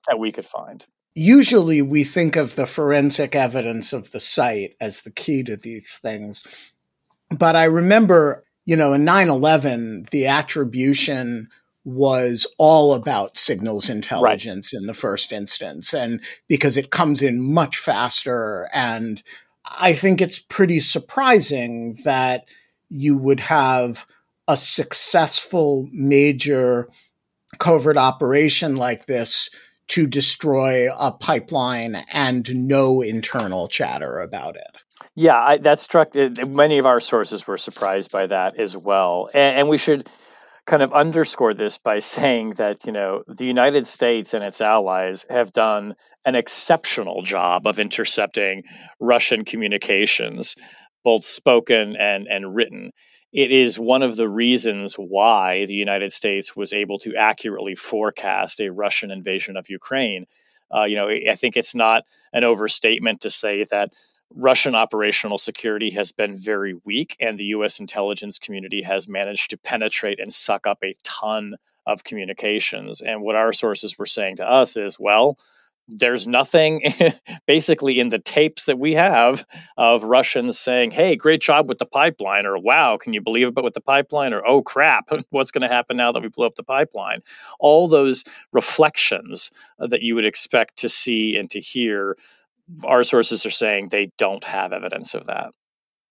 that 0.09 0.21
we 0.21 0.31
could 0.31 0.47
find. 0.47 0.85
Usually 1.15 1.81
we 1.81 2.05
think 2.05 2.37
of 2.37 2.57
the 2.57 2.67
forensic 2.67 3.37
evidence 3.37 3.93
of 3.93 4.11
the 4.11 4.21
site 4.21 4.75
as 4.81 5.03
the 5.03 5.11
key 5.11 5.43
to 5.45 5.57
these 5.57 5.95
things. 6.03 6.73
But 7.31 7.57
I 7.57 7.65
remember 7.65 8.45
you 8.67 8.77
know, 8.77 8.93
in 8.93 9.05
9 9.05 9.29
11, 9.29 10.07
the 10.11 10.27
attribution 10.27 11.49
was 11.85 12.47
all 12.59 12.95
about 12.95 13.37
signals 13.37 13.91
intelligence 13.91 14.73
right. 14.73 14.81
in 14.81 14.87
the 14.87 14.95
first 14.95 15.33
instance. 15.33 15.93
And 15.93 16.21
because 16.49 16.77
it 16.77 16.91
comes 16.91 17.23
in 17.23 17.43
much 17.43 17.77
faster. 17.77 18.71
And 18.73 19.23
I 19.67 19.93
think 19.93 20.21
it's 20.21 20.39
pretty 20.39 20.81
surprising 20.81 21.99
that 22.05 22.47
you 22.89 23.19
would 23.19 23.41
have 23.41 24.07
a 24.49 24.57
successful 24.57 25.89
major 25.93 26.89
covert 27.59 27.99
operation 27.99 28.77
like 28.77 29.05
this 29.05 29.51
to 29.89 30.07
destroy 30.07 30.89
a 30.93 31.13
pipeline 31.13 32.05
and 32.11 32.49
no 32.55 33.03
internal 33.03 33.69
chatter 33.69 34.21
about 34.21 34.57
it. 34.57 34.67
Yeah, 35.15 35.41
I, 35.41 35.59
that 35.59 35.79
struck 35.79 36.15
many 36.49 36.79
of 36.79 36.87
our 36.87 37.01
sources 37.01 37.47
were 37.47 37.57
surprised 37.57 38.11
by 38.11 38.27
that 38.27 38.59
as 38.59 38.77
well, 38.77 39.29
and, 39.35 39.59
and 39.59 39.69
we 39.69 39.79
should 39.79 40.09
kind 40.67 40.83
of 40.83 40.93
underscore 40.93 41.53
this 41.53 41.79
by 41.79 41.99
saying 42.01 42.51
that 42.53 42.85
you 42.85 42.93
know 42.93 43.23
the 43.29 43.47
United 43.47 43.87
States 43.87 44.35
and 44.35 44.43
its 44.43 44.61
allies 44.61 45.27
have 45.29 45.53
done 45.53 45.95
an 46.27 46.35
exceptional 46.35 47.23
job 47.23 47.67
of 47.67 47.79
intercepting 47.79 48.63
Russian 49.01 49.45
communications, 49.45 50.57
both 51.05 51.27
spoken 51.27 51.97
and 51.97 52.27
and 52.29 52.55
written. 52.55 52.91
It 53.35 53.51
is 53.51 53.81
one 53.81 54.05
of 54.05 54.15
the 54.15 54.29
reasons 54.29 54.95
why 54.95 55.67
the 55.67 55.75
United 55.75 56.13
States 56.13 56.55
was 56.55 56.73
able 56.73 57.01
to 57.01 57.17
accurately 57.17 57.75
forecast 57.75 58.61
a 58.61 58.71
Russian 58.71 59.11
invasion 59.11 59.57
of 59.57 59.69
Ukraine. 59.69 60.27
Uh, 60.73 60.85
you 60.85 60.95
know, 60.95 61.09
I 61.09 61.35
think 61.35 61.57
it's 61.57 61.75
not 61.75 62.05
an 62.33 62.45
overstatement 62.45 63.23
to 63.23 63.31
say 63.31 63.65
that 63.73 63.93
Russian 64.31 64.77
operational 64.77 65.39
security 65.39 65.91
has 65.91 66.13
been 66.13 66.39
very 66.39 66.75
weak, 66.85 67.17
and 67.21 67.37
the 67.37 67.47
U.S. 67.57 67.81
intelligence 67.81 68.39
community 68.39 68.83
has 68.83 69.09
managed 69.09 69.51
to 69.51 69.59
penetrate 69.59 70.21
and 70.21 70.33
suck 70.33 70.69
up 70.69 70.79
a 70.85 70.95
ton 71.03 71.57
of 71.87 72.05
communications. 72.05 73.01
And 73.01 73.21
what 73.21 73.35
our 73.35 73.53
sources 73.53 73.99
were 73.99 74.07
saying 74.07 74.37
to 74.37 74.49
us 74.49 74.77
is, 74.77 74.97
well, 74.99 75.39
there's 75.89 76.27
nothing 76.27 76.83
basically 77.47 78.01
in 78.01 78.09
the 78.09 78.19
tapes 78.19 78.65
that 78.65 78.79
we 78.79 78.95
have 78.95 79.45
of 79.77 80.03
Russians 80.03 80.59
saying, 80.59 80.91
hey, 80.91 81.17
great 81.17 81.41
job 81.41 81.69
with 81.69 81.79
the 81.79 81.87
pipeline, 81.87 82.47
or 82.47 82.59
wow, 82.59 82.97
can 82.97 83.13
you 83.13 83.21
believe 83.21 83.49
it 83.49 83.55
but 83.55 83.65
with 83.65 83.75
the 83.75 83.81
pipeline, 83.81 84.33
or 84.33 84.47
oh 84.47 84.63
crap, 84.63 85.11
what's 85.31 85.51
going 85.51 85.63
to 85.63 85.75
happen 85.75 85.97
now 85.97 86.13
that 86.13 86.23
we 86.23 86.29
blew 86.29 86.47
up 86.47 86.55
the 86.55 86.63
pipeline? 86.63 87.21
All 87.61 87.89
those 87.89 88.25
reflections 88.53 89.51
uh, 89.79 89.87
that 89.89 90.03
you 90.03 90.15
would 90.15 90.25
expect 90.25 90.79
to 90.79 90.89
see 90.89 91.37
and 91.37 91.51
to 91.51 91.61
hear 91.61 92.17
our 92.85 93.05
sources 93.05 93.45
are 93.45 93.51
saying 93.51 93.89
they 93.89 94.11
don't 94.17 94.45
have 94.45 94.73
evidence 94.73 95.15
of 95.15 95.27
that. 95.27 95.53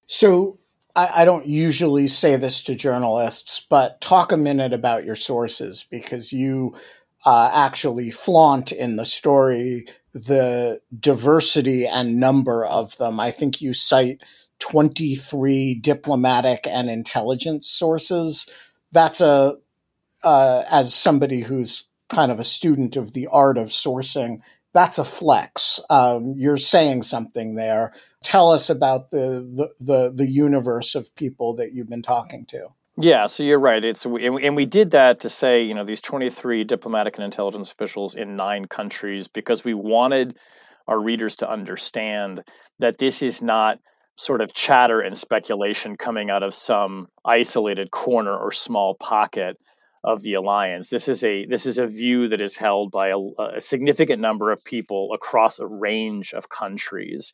So 0.06 0.60
I, 0.96 1.22
I, 1.22 1.26
don't 1.26 1.48
usually 1.48 2.08
say 2.08 2.36
this 2.36 2.62
to 2.64 2.76
journalists, 2.76 3.66
but 3.68 4.00
talk 4.02 4.32
a 4.32 4.38
minute 4.38 4.74
about 4.74 5.06
your 5.06 5.16
sources 5.16 5.86
because 5.90 6.32
you 6.32 6.76
uh, 7.26 7.50
actually 7.54 8.12
flaunt 8.12 8.72
in 8.72 8.96
the 8.96 9.06
story 9.06 9.86
the 10.14 10.80
diversity 10.98 11.88
and 11.88 12.20
number 12.20 12.66
of 12.66 12.98
them. 12.98 13.20
I 13.20 13.32
think 13.32 13.62
you 13.62 13.74
cite 13.74 14.22
23 14.60 15.76
diplomatic 15.76 16.68
and 16.68 16.90
intelligence 16.90 17.68
sources. 17.68 18.48
That's 18.92 19.22
a, 19.22 19.58
uh, 20.24 20.64
as 20.70 20.94
somebody 20.94 21.42
who's 21.42 21.88
kind 22.10 22.32
of 22.32 22.40
a 22.40 22.44
student 22.44 22.96
of 22.96 23.14
the 23.14 23.28
art 23.28 23.58
of 23.58 23.70
sourcing, 23.70 24.42
that's 24.74 24.98
a 24.98 25.06
flex. 25.06 25.80
Um, 25.90 26.36
you're 26.38 26.58
saying 26.58 27.04
something 27.04 27.56
there. 27.56 27.94
Tell 28.24 28.52
us 28.52 28.70
about 28.70 29.12
the, 29.12 29.70
the, 29.80 29.84
the 29.84 30.12
the 30.12 30.28
universe 30.28 30.96
of 30.96 31.16
people 31.16 31.56
that 31.58 31.74
you've 31.74 31.90
been 31.90 32.02
talking 32.02 32.46
to. 32.48 32.70
Yeah, 32.98 33.26
so 33.26 33.42
you're 33.42 33.60
right. 33.60 33.84
It's 33.84 34.06
and 34.06 34.56
we 34.56 34.66
did 34.68 34.92
that 34.92 35.22
to 35.22 35.30
say, 35.30 35.64
you 35.64 35.74
know, 35.74 35.84
these 35.84 36.02
23 36.02 36.64
diplomatic 36.64 37.18
and 37.18 37.26
intelligence 37.26 37.72
officials 37.72 38.14
in 38.14 38.36
nine 38.36 38.66
countries 38.66 39.28
because 39.28 39.64
we 39.64 39.74
wanted 39.74 40.38
our 40.88 41.00
readers 41.00 41.36
to 41.38 41.50
understand 41.50 42.44
that 42.80 43.00
this 43.00 43.24
is 43.24 43.42
not 43.42 43.80
sort 44.16 44.42
of 44.42 44.54
chatter 44.54 45.02
and 45.02 45.18
speculation 45.18 45.98
coming 45.98 46.30
out 46.30 46.44
of 46.44 46.54
some 46.54 47.08
isolated 47.26 47.90
corner 47.90 48.38
or 48.38 48.52
small 48.52 48.94
pocket 48.96 49.58
of 50.04 50.22
the 50.22 50.36
alliance. 50.36 50.90
This 50.90 51.08
is 51.08 51.24
a 51.24 51.46
this 51.46 51.66
is 51.66 51.80
a 51.80 51.88
view 51.88 52.28
that 52.28 52.42
is 52.42 52.56
held 52.58 52.92
by 52.92 53.08
a, 53.08 53.18
a, 53.40 53.62
significant 53.62 54.22
number 54.22 54.52
of 54.52 54.64
people 54.66 55.10
across 55.14 55.58
a 55.58 55.68
range 55.80 56.34
of 56.34 56.50
countries, 56.50 57.34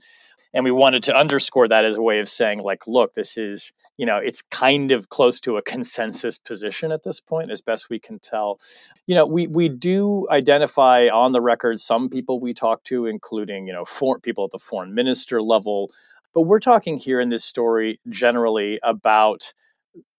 and 0.53 0.63
we 0.63 0.71
wanted 0.71 1.03
to 1.03 1.17
underscore 1.17 1.67
that 1.67 1.83
as 1.83 1.95
a 1.95 2.01
way 2.01 2.19
of 2.19 2.29
saying, 2.29 2.59
like, 2.59 2.87
look, 2.87 3.13
this 3.13 3.37
is 3.37 3.73
you 3.99 4.05
know 4.05 4.17
it's 4.17 4.41
kind 4.41 4.91
of 4.91 5.09
close 5.09 5.41
to 5.41 5.57
a 5.57 5.61
consensus 5.73 6.37
position 6.37 6.91
at 6.93 7.03
this 7.03 7.19
point, 7.19 7.51
as 7.51 7.61
best 7.61 7.89
we 7.89 7.99
can 7.99 8.17
tell. 8.19 8.59
You 9.05 9.15
know, 9.15 9.25
we 9.25 9.45
we 9.47 9.67
do 9.67 10.25
identify 10.31 11.09
on 11.09 11.33
the 11.33 11.41
record 11.41 11.79
some 11.81 12.09
people 12.09 12.39
we 12.39 12.53
talk 12.53 12.83
to, 12.85 13.05
including 13.05 13.67
you 13.67 13.73
know 13.73 13.83
foreign 13.83 14.21
people 14.21 14.45
at 14.45 14.51
the 14.51 14.59
foreign 14.59 14.95
minister 14.95 15.41
level, 15.41 15.91
but 16.33 16.43
we're 16.43 16.61
talking 16.61 16.97
here 16.97 17.19
in 17.19 17.29
this 17.29 17.43
story 17.43 17.99
generally 18.07 18.79
about 18.83 19.53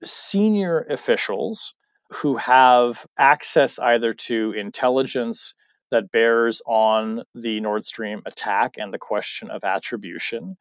senior 0.04 0.80
officials 0.90 1.74
who 2.10 2.36
have 2.36 3.06
access 3.16 3.78
either 3.78 4.12
to 4.12 4.52
intelligence 4.56 5.54
that 5.90 6.10
bears 6.10 6.60
on 6.66 7.22
the 7.34 7.60
Nord 7.60 7.84
Stream 7.84 8.20
attack 8.26 8.74
and 8.76 8.92
the 8.92 8.98
question 8.98 9.50
of 9.50 9.64
attribution, 9.64 10.56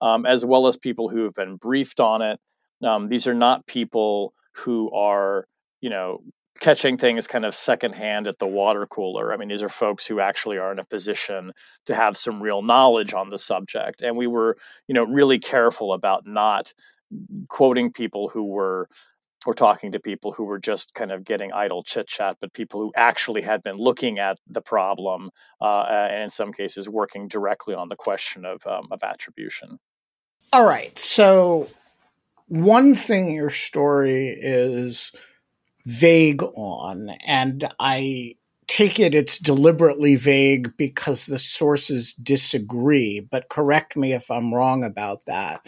um, 0.00 0.24
as 0.24 0.44
well 0.44 0.66
as 0.66 0.76
people 0.76 1.08
who 1.08 1.24
have 1.24 1.34
been 1.34 1.56
briefed 1.56 2.00
on 2.00 2.22
it. 2.22 2.38
Um, 2.84 3.08
these 3.08 3.26
are 3.26 3.34
not 3.34 3.66
people 3.66 4.32
who 4.54 4.90
are, 4.92 5.46
you 5.80 5.90
know, 5.90 6.20
catching 6.60 6.98
things 6.98 7.26
kind 7.26 7.44
of 7.44 7.54
secondhand 7.54 8.26
at 8.26 8.38
the 8.38 8.46
water 8.46 8.86
cooler. 8.86 9.32
I 9.32 9.36
mean, 9.36 9.48
these 9.48 9.62
are 9.62 9.68
folks 9.68 10.06
who 10.06 10.20
actually 10.20 10.58
are 10.58 10.72
in 10.72 10.78
a 10.78 10.84
position 10.84 11.52
to 11.86 11.94
have 11.94 12.16
some 12.16 12.42
real 12.42 12.62
knowledge 12.62 13.14
on 13.14 13.30
the 13.30 13.38
subject. 13.38 14.02
And 14.02 14.16
we 14.16 14.26
were, 14.26 14.56
you 14.86 14.94
know, 14.94 15.04
really 15.04 15.38
careful 15.38 15.92
about 15.94 16.26
not 16.26 16.72
quoting 17.48 17.92
people 17.92 18.28
who 18.28 18.44
were 18.44 18.88
or 19.46 19.54
talking 19.54 19.92
to 19.92 20.00
people 20.00 20.32
who 20.32 20.44
were 20.44 20.58
just 20.58 20.92
kind 20.92 21.10
of 21.10 21.24
getting 21.24 21.50
idle 21.50 21.82
chit 21.82 22.06
chat, 22.06 22.36
but 22.42 22.52
people 22.52 22.80
who 22.80 22.92
actually 22.94 23.40
had 23.40 23.62
been 23.62 23.76
looking 23.76 24.18
at 24.18 24.36
the 24.46 24.60
problem 24.60 25.30
uh, 25.62 25.86
and 25.88 26.24
in 26.24 26.30
some 26.30 26.52
cases 26.52 26.90
working 26.90 27.26
directly 27.26 27.74
on 27.74 27.88
the 27.88 27.96
question 27.96 28.44
of, 28.44 28.66
um, 28.66 28.88
of 28.90 29.02
attribution. 29.02 29.78
All 30.52 30.66
right. 30.66 30.96
So, 30.98 31.68
one 32.50 32.96
thing 32.96 33.32
your 33.32 33.50
story 33.50 34.28
is 34.28 35.12
vague 35.86 36.42
on, 36.42 37.10
and 37.24 37.72
I 37.78 38.34
take 38.66 38.98
it 38.98 39.14
it's 39.14 39.38
deliberately 39.38 40.16
vague 40.16 40.76
because 40.76 41.26
the 41.26 41.38
sources 41.38 42.12
disagree, 42.14 43.20
but 43.20 43.48
correct 43.48 43.96
me 43.96 44.12
if 44.12 44.30
I'm 44.30 44.52
wrong 44.52 44.82
about 44.82 45.24
that, 45.26 45.64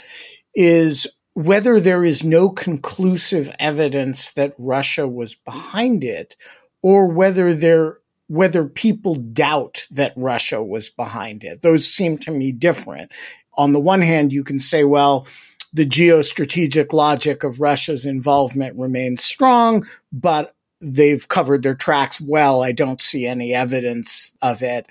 is 0.56 1.06
whether 1.34 1.78
there 1.78 2.04
is 2.04 2.24
no 2.24 2.50
conclusive 2.50 3.50
evidence 3.60 4.32
that 4.32 4.54
Russia 4.58 5.06
was 5.06 5.36
behind 5.36 6.02
it, 6.02 6.36
or 6.82 7.06
whether 7.06 7.54
there 7.54 7.98
whether 8.26 8.64
people 8.64 9.14
doubt 9.14 9.86
that 9.90 10.14
Russia 10.16 10.62
was 10.62 10.90
behind 10.90 11.44
it. 11.44 11.62
Those 11.62 11.86
seem 11.86 12.18
to 12.18 12.32
me 12.32 12.50
different. 12.50 13.12
On 13.54 13.72
the 13.72 13.80
one 13.80 14.00
hand, 14.00 14.32
you 14.32 14.42
can 14.42 14.58
say, 14.58 14.84
well, 14.84 15.26
the 15.72 15.86
geostrategic 15.86 16.92
logic 16.92 17.44
of 17.44 17.60
Russia's 17.60 18.04
involvement 18.04 18.76
remains 18.78 19.24
strong, 19.24 19.86
but 20.12 20.52
they've 20.80 21.26
covered 21.28 21.62
their 21.62 21.74
tracks 21.74 22.20
well. 22.20 22.62
I 22.62 22.72
don't 22.72 23.00
see 23.00 23.26
any 23.26 23.54
evidence 23.54 24.34
of 24.42 24.62
it. 24.62 24.86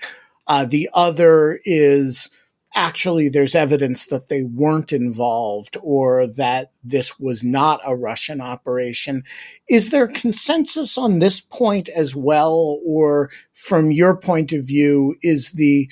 Uh, 0.46 0.64
the 0.64 0.88
other 0.92 1.60
is 1.64 2.30
actually 2.74 3.28
there's 3.28 3.54
evidence 3.54 4.06
that 4.06 4.28
they 4.28 4.42
weren't 4.42 4.92
involved 4.92 5.76
or 5.82 6.26
that 6.26 6.70
this 6.82 7.18
was 7.20 7.44
not 7.44 7.80
a 7.84 7.94
Russian 7.94 8.40
operation. 8.40 9.24
Is 9.68 9.90
there 9.90 10.08
consensus 10.08 10.96
on 10.96 11.18
this 11.18 11.40
point 11.40 11.88
as 11.90 12.16
well, 12.16 12.80
or 12.84 13.30
from 13.52 13.90
your 13.90 14.16
point 14.16 14.52
of 14.52 14.66
view, 14.66 15.16
is 15.22 15.52
the 15.52 15.90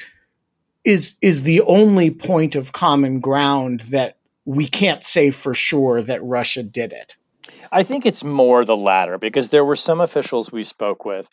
is 0.83 1.17
is 1.21 1.43
the 1.43 1.61
only 1.63 2.11
point 2.11 2.57
of 2.57 2.73
common 2.73 3.21
ground 3.21 3.81
that 3.91 4.17
we 4.51 4.67
can't 4.67 5.05
say 5.05 5.31
for 5.31 5.55
sure 5.55 6.03
that 6.03 6.21
Russia 6.25 6.65
did 6.65 6.93
it? 6.93 7.15
I 7.71 7.85
think 7.85 8.05
it's 8.05 8.25
more 8.25 8.65
the 8.65 8.77
latter 8.77 9.17
because 9.17 9.51
there 9.51 9.65
were 9.65 9.77
some 9.77 10.01
officials 10.01 10.51
we 10.51 10.65
spoke 10.65 11.05
with 11.05 11.29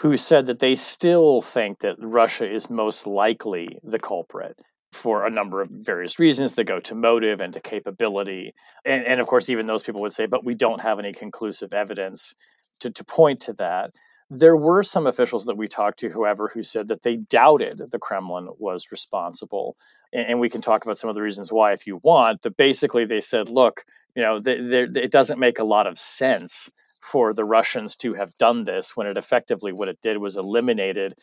who 0.00 0.16
said 0.16 0.46
that 0.46 0.58
they 0.58 0.74
still 0.74 1.42
think 1.42 1.78
that 1.78 1.96
Russia 2.00 2.52
is 2.52 2.68
most 2.68 3.06
likely 3.06 3.78
the 3.84 4.00
culprit 4.00 4.58
for 4.92 5.26
a 5.26 5.30
number 5.30 5.60
of 5.60 5.68
various 5.70 6.18
reasons 6.18 6.56
that 6.56 6.64
go 6.64 6.80
to 6.80 6.96
motive 6.96 7.40
and 7.40 7.52
to 7.52 7.60
capability. 7.60 8.52
And, 8.84 9.04
and, 9.04 9.20
of 9.20 9.28
course, 9.28 9.48
even 9.48 9.68
those 9.68 9.84
people 9.84 10.00
would 10.00 10.12
say, 10.12 10.26
but 10.26 10.44
we 10.44 10.56
don't 10.56 10.82
have 10.82 10.98
any 10.98 11.12
conclusive 11.12 11.72
evidence 11.72 12.34
to, 12.80 12.90
to 12.90 13.04
point 13.04 13.40
to 13.42 13.52
that. 13.54 13.90
There 14.28 14.56
were 14.56 14.82
some 14.82 15.06
officials 15.06 15.44
that 15.44 15.56
we 15.56 15.68
talked 15.68 16.00
to, 16.00 16.10
however, 16.10 16.50
who 16.52 16.64
said 16.64 16.88
that 16.88 17.02
they 17.02 17.16
doubted 17.16 17.78
the 17.78 17.98
Kremlin 17.98 18.48
was 18.58 18.88
responsible. 18.90 19.76
And, 20.12 20.40
we 20.40 20.48
can 20.48 20.60
talk 20.60 20.84
about 20.84 20.98
some 20.98 21.10
of 21.10 21.16
the 21.16 21.22
reasons 21.22 21.52
why 21.52 21.72
if 21.72 21.86
you 21.86 22.00
want. 22.02 22.40
But 22.42 22.56
basically, 22.56 23.04
they 23.04 23.20
said, 23.20 23.48
look, 23.48 23.84
you 24.14 24.22
know, 24.22 24.40
it 24.44 25.10
doesn't 25.10 25.38
make 25.38 25.58
a 25.58 25.64
lot 25.64 25.86
of 25.86 25.98
sense 25.98 26.70
for 27.02 27.32
the 27.32 27.44
Russians 27.44 27.96
to 27.96 28.14
have 28.14 28.34
done 28.34 28.64
this 28.64 28.96
when 28.96 29.06
it 29.06 29.16
effectively 29.16 29.72
what 29.72 29.88
it 29.88 29.98
did 30.02 30.18
was 30.18 30.36
eliminated 30.36 31.14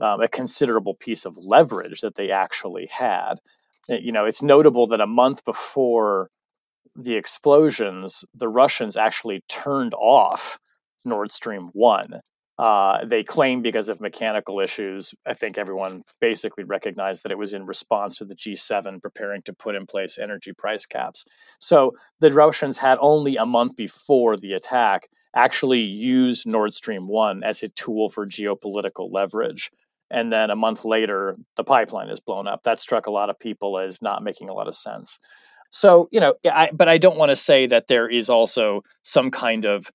um, 0.00 0.20
a 0.20 0.28
considerable 0.28 0.94
piece 0.94 1.24
of 1.24 1.36
leverage 1.36 2.00
that 2.00 2.14
they 2.14 2.30
actually 2.30 2.86
had. 2.86 3.34
Eh, 3.90 3.98
you 4.02 4.12
know, 4.12 4.24
it's 4.24 4.42
notable 4.42 4.86
that 4.88 5.00
a 5.00 5.06
month 5.06 5.44
before 5.44 6.30
the 6.96 7.14
explosions, 7.14 8.24
the 8.34 8.48
Russians 8.48 8.96
actually 8.96 9.42
turned 9.48 9.94
off 9.94 10.58
Nord 11.04 11.32
Stream 11.32 11.70
1 11.72 12.20
uh, 12.62 13.04
they 13.04 13.24
claim 13.24 13.60
because 13.60 13.88
of 13.88 14.00
mechanical 14.00 14.60
issues. 14.60 15.12
I 15.26 15.34
think 15.34 15.58
everyone 15.58 16.04
basically 16.20 16.62
recognized 16.62 17.24
that 17.24 17.32
it 17.32 17.38
was 17.38 17.54
in 17.54 17.66
response 17.66 18.18
to 18.18 18.24
the 18.24 18.36
G7 18.36 19.02
preparing 19.02 19.42
to 19.42 19.52
put 19.52 19.74
in 19.74 19.84
place 19.84 20.16
energy 20.16 20.52
price 20.52 20.86
caps. 20.86 21.24
So 21.58 21.96
the 22.20 22.32
Russians 22.32 22.78
had 22.78 22.98
only 23.00 23.34
a 23.34 23.44
month 23.44 23.76
before 23.76 24.36
the 24.36 24.52
attack 24.52 25.08
actually 25.34 25.80
used 25.80 26.46
Nord 26.46 26.72
Stream 26.72 27.08
1 27.08 27.42
as 27.42 27.64
a 27.64 27.68
tool 27.68 28.08
for 28.08 28.26
geopolitical 28.26 29.10
leverage. 29.10 29.72
And 30.12 30.32
then 30.32 30.48
a 30.48 30.54
month 30.54 30.84
later, 30.84 31.36
the 31.56 31.64
pipeline 31.64 32.10
is 32.10 32.20
blown 32.20 32.46
up. 32.46 32.62
That 32.62 32.80
struck 32.80 33.08
a 33.08 33.10
lot 33.10 33.28
of 33.28 33.36
people 33.40 33.76
as 33.76 34.00
not 34.00 34.22
making 34.22 34.48
a 34.48 34.54
lot 34.54 34.68
of 34.68 34.76
sense. 34.76 35.18
So, 35.70 36.08
you 36.12 36.20
know, 36.20 36.34
I, 36.44 36.70
but 36.72 36.88
I 36.88 36.98
don't 36.98 37.18
want 37.18 37.30
to 37.30 37.36
say 37.36 37.66
that 37.66 37.88
there 37.88 38.08
is 38.08 38.30
also 38.30 38.82
some 39.02 39.32
kind 39.32 39.64
of 39.66 39.90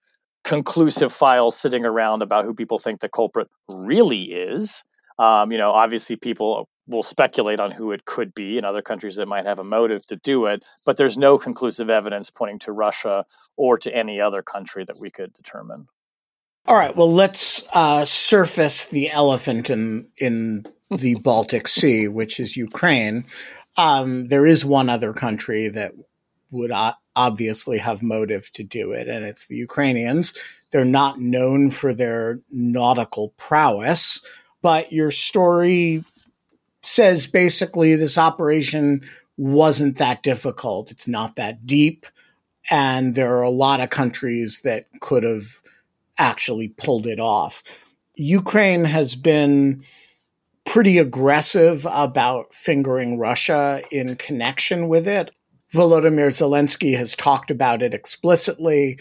conclusive 0.47 1.11
files 1.11 1.59
sitting 1.59 1.85
around 1.85 2.21
about 2.21 2.45
who 2.45 2.53
people 2.53 2.79
think 2.79 3.01
the 3.01 3.09
culprit 3.09 3.49
really 3.69 4.23
is. 4.23 4.81
Um, 5.19 5.51
you 5.51 5.57
know, 5.57 5.71
obviously 5.71 6.15
people 6.15 6.69
will 6.87 7.03
speculate 7.03 7.59
on 7.59 7.69
who 7.69 7.91
it 7.91 8.05
could 8.05 8.33
be 8.33 8.57
in 8.57 8.63
other 8.63 8.81
countries 8.81 9.17
that 9.17 9.25
might 9.27 9.45
have 9.45 9.59
a 9.59 9.63
motive 9.63 10.05
to 10.07 10.15
do 10.15 10.45
it, 10.45 10.63
but 10.85 10.95
there's 10.95 11.17
no 11.17 11.37
conclusive 11.37 11.89
evidence 11.89 12.29
pointing 12.29 12.59
to 12.59 12.71
Russia 12.71 13.25
or 13.57 13.77
to 13.77 13.93
any 13.93 14.21
other 14.21 14.41
country 14.41 14.85
that 14.85 14.95
we 15.01 15.09
could 15.09 15.33
determine. 15.33 15.85
All 16.65 16.77
right. 16.77 16.95
Well, 16.95 17.11
let's 17.11 17.67
uh, 17.73 18.05
surface 18.05 18.85
the 18.85 19.11
elephant 19.11 19.69
in 19.69 20.07
in 20.17 20.65
the 20.89 21.15
Baltic 21.23 21.67
Sea, 21.67 22.07
which 22.07 22.39
is 22.39 22.55
Ukraine. 22.55 23.25
Um, 23.77 24.27
there 24.29 24.45
is 24.45 24.63
one 24.63 24.89
other 24.89 25.11
country 25.11 25.67
that 25.67 25.91
would 26.51 26.71
uh, 26.71 26.93
obviously 27.17 27.79
have 27.79 28.01
motive 28.03 28.49
to 28.53 28.63
do 28.63 28.91
it, 28.91 29.09
and 29.09 29.25
it's 29.25 29.47
the 29.47 29.57
Ukrainians. 29.57 30.33
They're 30.71 30.85
not 30.85 31.19
known 31.19 31.71
for 31.71 31.93
their 31.93 32.39
nautical 32.51 33.33
prowess, 33.37 34.21
but 34.61 34.93
your 34.93 35.11
story 35.11 36.03
says 36.83 37.27
basically 37.27 37.95
this 37.95 38.17
operation 38.17 39.01
wasn't 39.35 39.97
that 39.97 40.23
difficult. 40.23 40.91
It's 40.91 41.07
not 41.07 41.35
that 41.35 41.65
deep. 41.65 42.05
And 42.69 43.15
there 43.15 43.35
are 43.37 43.43
a 43.43 43.49
lot 43.49 43.79
of 43.79 43.89
countries 43.89 44.61
that 44.63 44.87
could 44.99 45.23
have 45.23 45.45
actually 46.17 46.69
pulled 46.69 47.07
it 47.07 47.19
off. 47.19 47.63
Ukraine 48.15 48.83
has 48.85 49.15
been 49.15 49.83
pretty 50.65 50.97
aggressive 50.97 51.87
about 51.89 52.53
fingering 52.53 53.17
Russia 53.17 53.81
in 53.89 54.15
connection 54.15 54.89
with 54.89 55.07
it. 55.07 55.31
Volodymyr 55.73 56.29
Zelensky 56.29 56.97
has 56.97 57.15
talked 57.15 57.51
about 57.51 57.81
it 57.81 57.93
explicitly. 57.93 58.99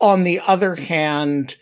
On 0.00 0.24
the 0.24 0.40
other 0.40 0.74
hand, 0.74 1.56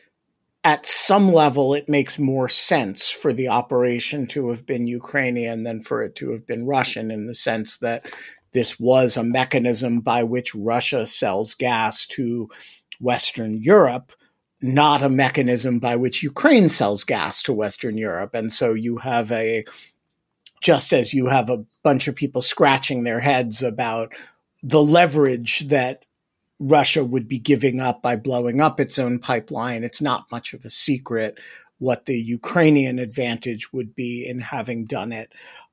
at 0.64 0.87
some 0.87 1.33
level, 1.33 1.75
it 1.75 1.88
makes 1.88 2.18
more 2.18 2.49
sense 2.49 3.11
for 3.11 3.33
the 3.33 3.49
operation 3.49 4.27
to 4.29 4.49
have 4.51 4.64
been 4.64 4.87
Ukrainian 4.87 5.64
than 5.64 5.83
for 5.83 6.03
it 6.03 6.14
to 6.16 6.31
have 6.31 6.47
been 6.47 6.66
Russian, 6.66 7.11
in 7.11 7.27
the 7.27 7.35
sense 7.35 7.79
that 7.79 8.09
this 8.53 8.79
was 8.79 9.16
a 9.16 9.25
mechanism 9.25 10.01
by 10.01 10.23
which 10.23 10.55
Russia 10.55 11.07
sells 11.07 11.55
gas 11.55 12.07
to 12.07 12.49
Western 13.01 13.61
Europe, 13.61 14.12
not 14.61 15.03
a 15.03 15.09
mechanism 15.09 15.81
by 15.81 15.97
which 15.97 16.23
Ukraine 16.23 16.68
sells 16.68 17.03
gas 17.03 17.42
to 17.42 17.53
Western 17.53 17.99
Europe. 17.99 18.35
And 18.35 18.53
so 18.53 18.73
you 18.73 18.99
have 18.99 19.33
a 19.33 19.64
just 20.62 20.92
as 20.92 21.12
you 21.12 21.27
have 21.27 21.51
a 21.51 21.64
bunch 21.83 22.09
of 22.09 22.16
people 22.16 22.40
scratching 22.40 23.03
their 23.03 23.20
heads 23.20 23.62
about 23.62 24.14
the 24.62 24.83
leverage 24.83 25.61
that 25.68 26.05
Russia 26.61 27.05
would 27.05 27.29
be 27.29 27.38
giving 27.38 27.81
up 27.81 28.01
by 28.01 28.14
blowing 28.14 28.61
up 28.61 28.79
its 28.79 28.98
own 28.98 29.18
pipeline. 29.18 29.83
It's 29.83 30.01
not 30.01 30.31
much 30.31 30.55
of 30.55 30.64
a 30.64 30.70
secret 30.70 31.38
what 31.79 32.07
the 32.07 32.16
Ukrainian 32.16 33.01
advantage 33.01 33.72
would 33.72 33.96
be 33.96 34.25
in 34.27 34.38
having 34.38 34.85
done 34.85 35.11
it. 35.11 35.33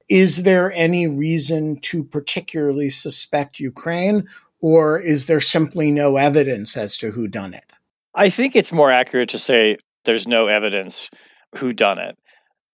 Is 0.09 0.41
there 0.41 0.71
any 0.71 1.07
reason 1.07 1.79
to 1.81 2.03
particularly 2.03 2.89
suspect 2.89 3.59
Ukraine, 3.59 4.27
or 4.59 4.99
is 4.99 5.27
there 5.27 5.39
simply 5.39 5.91
no 5.91 6.17
evidence 6.17 6.75
as 6.75 6.97
to 6.97 7.11
who 7.11 7.27
done 7.27 7.53
it? 7.53 7.65
I 8.15 8.29
think 8.29 8.55
it's 8.55 8.71
more 8.71 8.91
accurate 8.91 9.29
to 9.29 9.37
say 9.37 9.77
there's 10.05 10.27
no 10.27 10.47
evidence 10.47 11.11
who 11.55 11.73
done 11.73 11.99
it 11.99 12.17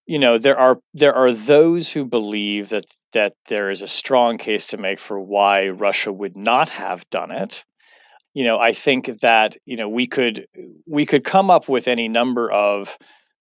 you 0.05 0.19
know 0.19 0.37
there 0.37 0.57
are 0.57 0.79
there 0.93 1.13
are 1.13 1.31
those 1.31 1.91
who 1.91 2.05
believe 2.05 2.69
that 2.69 2.85
that 3.13 3.33
there 3.47 3.71
is 3.71 3.81
a 3.81 3.87
strong 3.87 4.37
case 4.37 4.67
to 4.67 4.77
make 4.77 4.99
for 4.99 5.19
why 5.19 5.69
Russia 5.69 6.11
would 6.11 6.35
not 6.35 6.69
have 6.69 7.09
done 7.09 7.31
it. 7.31 7.63
You 8.33 8.43
know, 8.43 8.59
I 8.59 8.73
think 8.73 9.21
that 9.21 9.57
you 9.65 9.77
know 9.77 9.89
we 9.89 10.07
could 10.07 10.47
we 10.87 11.05
could 11.05 11.23
come 11.23 11.49
up 11.49 11.69
with 11.69 11.87
any 11.87 12.07
number 12.07 12.51
of 12.51 12.97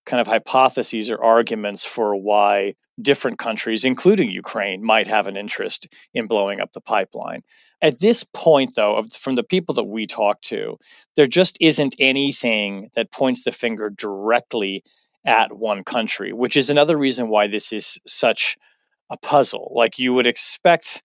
kind 0.07 0.21
of 0.21 0.27
hypotheses 0.27 1.11
or 1.11 1.23
arguments 1.25 1.85
for 1.85 2.15
why 2.15 2.75
different 3.01 3.39
countries, 3.39 3.85
including 3.85 4.31
Ukraine, 4.31 4.85
might 4.85 5.07
have 5.07 5.27
an 5.27 5.37
interest 5.37 5.89
in 6.13 6.27
blowing 6.27 6.61
up 6.61 6.73
the 6.73 6.81
pipeline. 6.81 7.43
At 7.81 7.99
this 8.01 8.23
point, 8.23 8.73
though, 8.77 9.03
from 9.13 9.35
the 9.35 9.43
people 9.43 9.75
that 9.77 9.85
we 9.85 10.07
talk 10.07 10.41
to, 10.43 10.77
there 11.17 11.27
just 11.27 11.57
isn't 11.61 11.95
anything 11.99 12.91
that 12.95 13.13
points 13.13 13.43
the 13.45 13.53
finger 13.53 13.91
directly 13.91 14.85
at 15.25 15.57
one 15.57 15.85
country, 15.85 16.33
which 16.33 16.57
is 16.57 16.71
another 16.71 16.97
reason 16.97 17.29
why 17.29 17.47
this 17.47 17.73
is 17.73 17.99
such 18.07 18.57
a 19.11 19.17
puzzle. 19.19 19.73
Like 19.75 19.99
you 19.99 20.13
would 20.15 20.27
expect, 20.27 21.03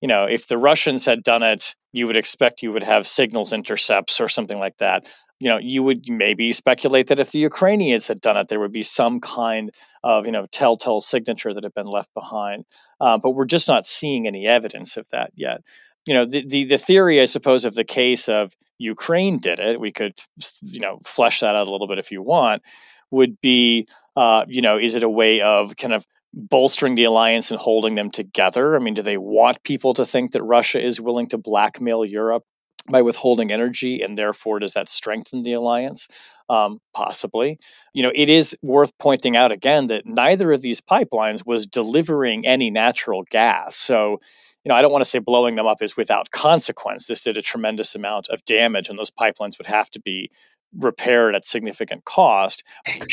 you 0.00 0.08
know, 0.08 0.24
if 0.24 0.48
the 0.48 0.58
Russians 0.58 1.04
had 1.04 1.22
done 1.22 1.42
it 1.42 1.74
you 1.92 2.06
would 2.06 2.16
expect 2.16 2.62
you 2.62 2.72
would 2.72 2.82
have 2.82 3.06
signals 3.06 3.52
intercepts 3.52 4.20
or 4.20 4.28
something 4.28 4.58
like 4.58 4.76
that. 4.78 5.08
You 5.40 5.48
know, 5.48 5.58
you 5.58 5.82
would 5.84 6.08
maybe 6.08 6.52
speculate 6.52 7.06
that 7.06 7.20
if 7.20 7.30
the 7.30 7.38
Ukrainians 7.38 8.08
had 8.08 8.20
done 8.20 8.36
it, 8.36 8.48
there 8.48 8.58
would 8.58 8.72
be 8.72 8.82
some 8.82 9.20
kind 9.20 9.70
of 10.02 10.26
you 10.26 10.32
know 10.32 10.46
telltale 10.50 11.00
signature 11.00 11.54
that 11.54 11.62
had 11.62 11.74
been 11.74 11.86
left 11.86 12.12
behind. 12.12 12.64
Uh, 13.00 13.18
but 13.18 13.30
we're 13.30 13.44
just 13.44 13.68
not 13.68 13.86
seeing 13.86 14.26
any 14.26 14.46
evidence 14.46 14.96
of 14.96 15.08
that 15.10 15.30
yet. 15.36 15.62
You 16.06 16.14
know, 16.14 16.24
the, 16.24 16.44
the 16.46 16.64
the 16.64 16.78
theory, 16.78 17.20
I 17.20 17.26
suppose, 17.26 17.64
of 17.64 17.74
the 17.74 17.84
case 17.84 18.28
of 18.28 18.52
Ukraine 18.78 19.38
did 19.38 19.60
it. 19.60 19.80
We 19.80 19.92
could, 19.92 20.14
you 20.60 20.80
know, 20.80 20.98
flesh 21.04 21.40
that 21.40 21.54
out 21.54 21.68
a 21.68 21.70
little 21.70 21.88
bit 21.88 21.98
if 21.98 22.10
you 22.10 22.20
want. 22.22 22.62
Would 23.10 23.40
be, 23.40 23.88
uh, 24.16 24.44
you 24.48 24.62
know, 24.62 24.78
is 24.78 24.94
it 24.94 25.02
a 25.02 25.08
way 25.08 25.40
of 25.40 25.76
kind 25.76 25.94
of 25.94 26.04
bolstering 26.34 26.94
the 26.94 27.04
alliance 27.04 27.50
and 27.50 27.58
holding 27.58 27.94
them 27.94 28.10
together? 28.10 28.76
I 28.76 28.78
mean, 28.78 28.94
do 28.94 29.02
they 29.02 29.18
want 29.18 29.62
people 29.62 29.94
to 29.94 30.04
think 30.04 30.32
that 30.32 30.42
Russia 30.42 30.84
is 30.84 31.00
willing 31.00 31.28
to 31.28 31.38
blackmail 31.38 32.04
Europe 32.04 32.44
by 32.90 33.02
withholding 33.02 33.52
energy, 33.52 34.02
and 34.02 34.16
therefore 34.16 34.58
does 34.58 34.72
that 34.74 34.88
strengthen 34.88 35.42
the 35.42 35.52
alliance? 35.52 36.08
Um, 36.50 36.80
possibly. 36.94 37.58
You 37.92 38.02
know, 38.02 38.12
it 38.14 38.30
is 38.30 38.56
worth 38.62 38.96
pointing 38.98 39.36
out 39.36 39.52
again 39.52 39.88
that 39.88 40.06
neither 40.06 40.50
of 40.52 40.62
these 40.62 40.80
pipelines 40.80 41.44
was 41.44 41.66
delivering 41.66 42.46
any 42.46 42.70
natural 42.70 43.24
gas. 43.30 43.76
So, 43.76 44.20
you 44.64 44.70
know, 44.70 44.74
I 44.74 44.80
don't 44.80 44.92
want 44.92 45.02
to 45.02 45.10
say 45.10 45.18
blowing 45.18 45.56
them 45.56 45.66
up 45.66 45.82
is 45.82 45.96
without 45.96 46.30
consequence. 46.30 47.06
This 47.06 47.20
did 47.20 47.36
a 47.36 47.42
tremendous 47.42 47.94
amount 47.94 48.28
of 48.28 48.42
damage, 48.46 48.88
and 48.88 48.98
those 48.98 49.10
pipelines 49.10 49.58
would 49.58 49.66
have 49.66 49.90
to 49.90 50.00
be 50.00 50.30
repaired 50.76 51.34
at 51.34 51.44
significant 51.44 52.04
cost. 52.04 52.62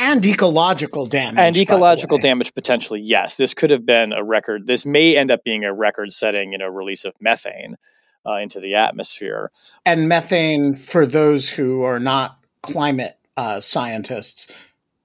And 0.02 0.26
ecological 0.26 1.06
damage 1.06 1.39
and 1.39 1.58
ecological 1.58 2.18
damage 2.18 2.54
potentially 2.54 3.02
yes. 3.02 3.38
This 3.38 3.54
could 3.54 3.72
have 3.72 3.86
been 3.86 4.13
a 4.13 4.24
record 4.24 4.68
this 4.68 4.86
may 4.86 5.15
end 5.15 5.32
up 5.32 5.44
being 5.44 5.63
a 5.63 5.74
record 5.74 6.13
setting 6.13 6.52
you 6.52 6.58
know 6.58 6.68
release 6.68 7.06
of 7.06 7.13
methane 7.22 7.78
uh, 8.26 8.38
into 8.38 8.60
the 8.60 8.76
atmosphere. 8.76 9.52
And 9.86 10.10
methane 10.10 10.74
for 10.74 11.06
those 11.06 11.50
who 11.50 11.84
are 11.84 12.00
not 12.00 12.38
climate 12.62 13.18
uh, 13.38 13.60
scientists 13.60 14.52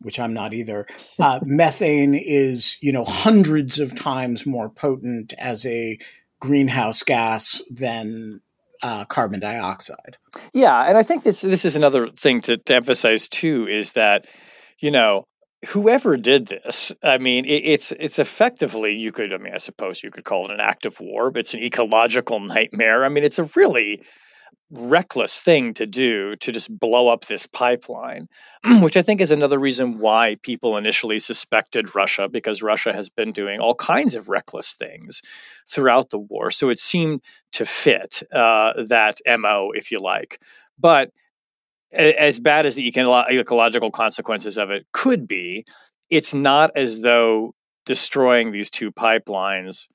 which 0.03 0.19
i'm 0.19 0.33
not 0.33 0.55
either 0.55 0.87
uh, 1.19 1.41
methane 1.45 2.15
is 2.15 2.79
you 2.81 2.93
know 2.93 3.05
hundreds 3.05 3.79
of 3.79 3.95
times 3.95 4.47
more 4.47 4.71
potent 4.71 5.35
as 5.39 5.67
a 5.67 5.99
greenhouse 6.41 7.03
gas 7.03 7.63
than 7.71 8.41
uh, 8.83 9.05
carbon 9.05 9.40
dioxide. 9.40 10.16
Yeah, 10.53 10.83
and 10.83 10.97
I 10.97 11.03
think 11.03 11.23
this 11.23 11.43
this 11.43 11.64
is 11.64 11.77
another 11.77 12.09
thing 12.09 12.40
to, 12.43 12.57
to 12.57 12.75
emphasize 12.75 13.29
too 13.29 13.66
is 13.69 13.93
that 13.93 14.27
you 14.79 14.90
know 14.90 15.25
whoever 15.69 16.16
did 16.16 16.47
this, 16.47 16.93
I 17.03 17.19
mean, 17.19 17.45
it, 17.45 17.62
it's 17.64 17.93
it's 17.93 18.19
effectively 18.19 18.95
you 18.95 19.12
could 19.12 19.33
I 19.33 19.38
mean 19.38 19.55
I 19.55 19.59
suppose 19.59 20.03
you 20.03 20.11
could 20.11 20.25
call 20.25 20.47
it 20.47 20.53
an 20.53 20.61
act 20.61 20.87
of 20.87 20.99
war, 21.01 21.31
but 21.31 21.40
it's 21.40 21.55
an 21.55 21.61
ecological 21.61 22.40
nightmare. 22.40 23.05
I 23.05 23.09
mean, 23.09 23.25
it's 23.25 23.38
a 23.38 23.49
really 23.57 24.03
reckless 24.71 25.41
thing 25.41 25.75
to 25.75 25.87
do 25.87 26.37
to 26.37 26.53
just 26.53 26.77
blow 26.79 27.09
up 27.09 27.27
this 27.27 27.47
pipeline, 27.47 28.29
which 28.81 28.97
I 28.97 29.03
think 29.03 29.21
is 29.21 29.33
another 29.33 29.59
reason 29.59 29.99
why 29.99 30.37
people 30.43 30.77
initially 30.77 31.19
suspected 31.19 31.95
Russia, 31.95 32.29
because 32.29 32.63
Russia 32.63 32.93
has 32.93 33.09
been 33.09 33.33
doing 33.33 33.61
all 33.61 33.75
kinds 33.75 34.15
of 34.15 34.29
reckless 34.29 34.75
things 34.75 35.23
throughout 35.69 36.11
the 36.11 36.19
war. 36.19 36.51
So 36.51 36.69
it 36.69 36.79
seemed 36.79 37.23
to 37.53 37.65
fit 37.65 38.23
uh, 38.33 38.85
that 38.85 39.21
MO, 39.27 39.73
if 39.75 39.91
you 39.91 39.99
like. 39.99 40.41
But 40.79 41.11
as 41.93 42.39
bad 42.39 42.67
as 42.67 42.77
the 42.77 42.87
ecological 42.87 43.91
consequences 43.91 44.57
of 44.57 44.71
it 44.71 44.87
could 44.93 45.27
be, 45.27 45.65
it's 46.09 46.35
not 46.35 46.71
as 46.77 47.01
though 47.01 47.55
destroying 47.87 48.53
these 48.53 48.71
two 48.71 48.93
pipelines, 48.93 49.89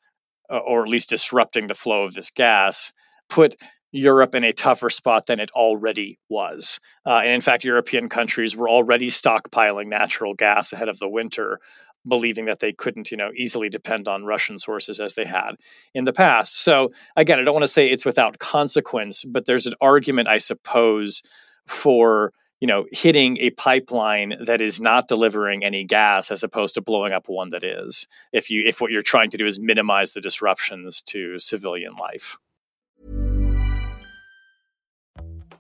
uh, 0.50 0.58
or 0.58 0.84
at 0.84 0.90
least 0.90 1.10
disrupting 1.10 1.68
the 1.68 1.74
flow 1.74 2.04
of 2.04 2.14
this 2.14 2.30
gas, 2.30 2.92
put 3.30 3.56
Europe 3.96 4.36
in 4.36 4.44
a 4.44 4.52
tougher 4.52 4.90
spot 4.90 5.26
than 5.26 5.40
it 5.40 5.50
already 5.52 6.20
was. 6.30 6.80
Uh, 7.06 7.22
and 7.24 7.32
in 7.32 7.42
fact, 7.42 7.64
European 7.64 8.10
countries 8.10 8.56
were 8.56 8.70
already 8.70 9.10
stockpiling 9.10 9.88
natural 9.88 10.34
gas 10.34 10.74
ahead 10.74 10.90
of 10.90 11.00
the 11.00 11.08
winter, 11.08 11.60
believing 12.06 12.46
that 12.46 12.60
they 12.60 12.74
couldn't, 12.74 13.10
you 13.10 13.16
know, 13.16 13.32
easily 13.38 13.70
depend 13.70 14.10
on 14.10 14.26
Russian 14.26 14.60
sources 14.60 15.00
as 15.00 15.14
they 15.14 15.24
had 15.24 15.52
in 15.94 16.04
the 16.04 16.12
past. 16.12 16.60
So 16.60 16.92
again, 17.16 17.40
I 17.40 17.44
don't 17.44 17.54
want 17.54 17.64
to 17.64 17.70
say 17.70 17.86
it's 17.86 18.06
without 18.06 18.38
consequence, 18.38 19.24
but 19.24 19.46
there's 19.46 19.66
an 19.66 19.76
argument, 19.80 20.28
I 20.28 20.40
suppose, 20.40 21.22
for 21.66 22.34
you 22.60 22.68
know 22.68 22.86
hitting 22.92 23.38
a 23.38 23.50
pipeline 23.52 24.34
that 24.46 24.62
is 24.62 24.80
not 24.80 25.08
delivering 25.08 25.64
any 25.64 25.84
gas 25.84 26.32
as 26.32 26.44
opposed 26.44 26.76
to 26.76 26.82
blowing 26.82 27.12
up 27.12 27.28
one 27.28 27.50
that 27.50 27.64
is 27.64 28.08
if 28.32 28.50
you 28.50 28.64
if 28.66 28.80
what 28.80 28.92
you're 28.92 29.02
trying 29.02 29.30
to 29.30 29.38
do 29.38 29.46
is 29.46 29.60
minimize 29.60 30.14
the 30.14 30.22
disruptions 30.22 31.02
to 31.02 31.38
civilian 31.38 31.96
life 31.96 32.38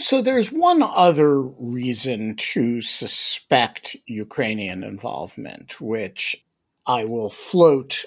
So 0.00 0.22
there's 0.22 0.50
one 0.50 0.82
other 0.82 1.42
reason 1.42 2.34
to 2.36 2.80
suspect 2.80 3.96
Ukrainian 4.06 4.82
involvement, 4.82 5.78
which 5.78 6.42
I 6.86 7.04
will 7.04 7.28
float 7.28 8.06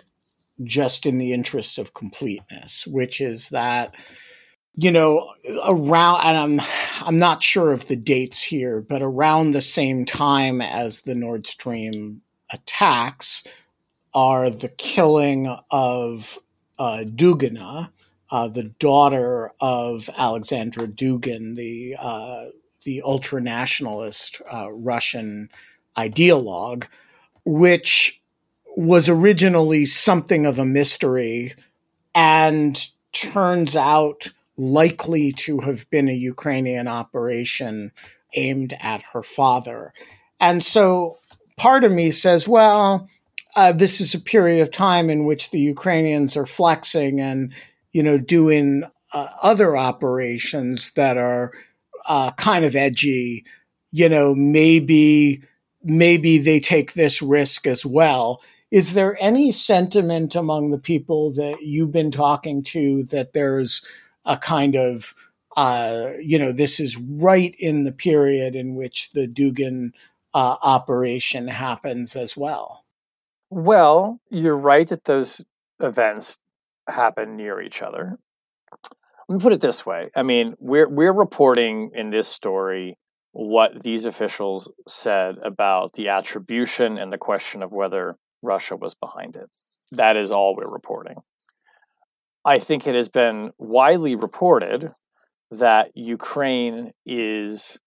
just 0.63 1.05
in 1.05 1.19
the 1.19 1.33
interest 1.33 1.77
of 1.77 1.93
completeness, 1.93 2.87
which 2.87 3.21
is 3.21 3.49
that 3.49 3.95
you 4.75 4.89
know, 4.91 5.29
around, 5.67 6.21
and 6.23 6.37
I'm, 6.37 6.67
I'm 7.01 7.19
not 7.19 7.43
sure 7.43 7.71
of 7.71 7.87
the 7.87 7.95
dates 7.95 8.41
here, 8.41 8.81
but 8.81 9.03
around 9.03 9.51
the 9.51 9.61
same 9.61 10.03
time 10.03 10.61
as 10.61 11.01
the 11.01 11.13
Nord 11.13 11.45
Stream 11.45 12.23
attacks 12.51 13.43
are 14.15 14.49
the 14.49 14.69
killing 14.69 15.55
of 15.69 16.39
uh, 16.79 17.03
Dugina, 17.05 17.91
uh, 18.33 18.47
the 18.47 18.63
daughter 18.63 19.51
of 19.59 20.09
Alexander 20.17 20.87
Dugin, 20.87 21.55
the 21.55 21.95
uh, 21.99 22.45
the 22.83 23.03
ultra 23.05 23.39
nationalist 23.39 24.41
uh, 24.51 24.71
Russian 24.71 25.49
ideologue, 25.95 26.87
which 27.45 28.19
was 28.75 29.07
originally 29.07 29.85
something 29.85 30.47
of 30.47 30.57
a 30.57 30.65
mystery 30.65 31.53
and 32.15 32.89
turns 33.11 33.75
out 33.75 34.33
likely 34.57 35.31
to 35.33 35.59
have 35.59 35.87
been 35.91 36.09
a 36.09 36.13
Ukrainian 36.13 36.87
operation 36.87 37.91
aimed 38.33 38.75
at 38.79 39.03
her 39.13 39.21
father. 39.21 39.93
And 40.39 40.63
so 40.63 41.19
part 41.55 41.83
of 41.83 41.91
me 41.91 42.09
says, 42.09 42.47
well, 42.47 43.07
uh, 43.55 43.73
this 43.73 44.01
is 44.01 44.15
a 44.15 44.19
period 44.19 44.59
of 44.61 44.71
time 44.71 45.11
in 45.11 45.25
which 45.25 45.51
the 45.51 45.59
Ukrainians 45.59 46.35
are 46.35 46.47
flexing 46.47 47.19
and, 47.19 47.53
you 47.93 48.03
know, 48.03 48.17
doing 48.17 48.83
uh, 49.13 49.27
other 49.41 49.77
operations 49.77 50.91
that 50.91 51.17
are 51.17 51.53
uh, 52.07 52.31
kind 52.31 52.65
of 52.65 52.75
edgy. 52.75 53.45
You 53.91 54.09
know, 54.09 54.35
maybe 54.35 55.43
maybe 55.83 56.37
they 56.37 56.59
take 56.59 56.93
this 56.93 57.21
risk 57.21 57.67
as 57.67 57.85
well. 57.85 58.41
Is 58.71 58.93
there 58.93 59.15
any 59.19 59.51
sentiment 59.51 60.35
among 60.35 60.71
the 60.71 60.79
people 60.79 61.31
that 61.33 61.61
you've 61.61 61.91
been 61.91 62.11
talking 62.11 62.63
to 62.63 63.03
that 63.05 63.33
there's 63.33 63.83
a 64.25 64.37
kind 64.37 64.75
of 64.75 65.13
uh, 65.55 66.11
you 66.19 66.39
know, 66.39 66.51
this 66.51 66.79
is 66.79 66.97
right 66.97 67.55
in 67.59 67.83
the 67.83 67.91
period 67.91 68.55
in 68.55 68.75
which 68.75 69.11
the 69.11 69.27
Dugin 69.27 69.91
uh, 70.33 70.55
operation 70.61 71.47
happens 71.47 72.15
as 72.15 72.35
well. 72.35 72.83
Well, 73.49 74.19
you're 74.29 74.57
right 74.57 74.87
that 74.87 75.05
those 75.05 75.45
events 75.79 76.37
happen 76.87 77.35
near 77.35 77.59
each 77.61 77.81
other. 77.81 78.17
Let 79.29 79.35
me 79.35 79.41
put 79.41 79.53
it 79.53 79.61
this 79.61 79.85
way. 79.85 80.09
I 80.15 80.23
mean, 80.23 80.53
we're 80.59 80.89
we're 80.89 81.13
reporting 81.13 81.91
in 81.93 82.09
this 82.09 82.27
story 82.27 82.97
what 83.31 83.81
these 83.81 84.05
officials 84.05 84.71
said 84.87 85.37
about 85.41 85.93
the 85.93 86.09
attribution 86.09 86.97
and 86.97 87.11
the 87.11 87.17
question 87.17 87.63
of 87.63 87.71
whether 87.71 88.15
Russia 88.41 88.75
was 88.75 88.93
behind 88.93 89.35
it. 89.35 89.49
That 89.93 90.17
is 90.17 90.31
all 90.31 90.55
we're 90.55 90.71
reporting. 90.71 91.15
I 92.45 92.59
think 92.59 92.85
it 92.85 92.95
has 92.95 93.09
been 93.09 93.51
widely 93.57 94.15
reported 94.15 94.91
that 95.51 95.95
Ukraine 95.95 96.91
is 97.05 97.79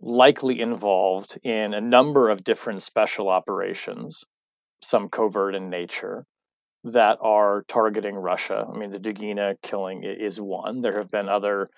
likely 0.00 0.60
involved 0.60 1.38
in 1.42 1.74
a 1.74 1.80
number 1.80 2.30
of 2.30 2.44
different 2.44 2.82
special 2.82 3.28
operations, 3.28 4.24
some 4.82 5.08
covert 5.08 5.56
in 5.56 5.68
nature, 5.68 6.26
that 6.84 7.18
are 7.20 7.64
targeting 7.66 8.14
Russia. 8.14 8.66
I 8.72 8.76
mean, 8.76 8.90
the 8.90 9.00
Dugina 9.00 9.56
killing 9.62 10.04
is 10.04 10.40
one. 10.40 10.82
There 10.82 10.98
have 10.98 11.10
been 11.10 11.28
other 11.28 11.68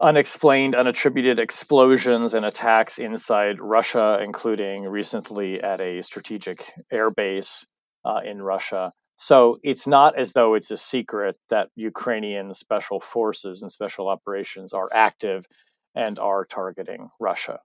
unexplained, 0.00 0.74
unattributed 0.74 1.38
explosions 1.38 2.34
and 2.34 2.44
attacks 2.44 2.98
inside 2.98 3.60
Russia, 3.60 4.20
including 4.22 4.84
recently 4.84 5.60
at 5.62 5.80
a 5.80 6.02
strategic 6.02 6.64
airbase 6.92 7.66
uh, 8.04 8.20
in 8.24 8.38
Russia. 8.38 8.92
So 9.16 9.58
it's 9.62 9.86
not 9.86 10.16
as 10.16 10.32
though 10.32 10.54
it's 10.54 10.70
a 10.70 10.76
secret 10.76 11.36
that 11.50 11.68
Ukrainian 11.76 12.52
special 12.54 12.98
forces 12.98 13.62
and 13.62 13.70
special 13.70 14.08
operations 14.08 14.72
are 14.72 14.88
active 14.92 15.46
and 15.94 16.18
are 16.18 16.44
targeting 16.44 17.08
Russia. 17.20 17.60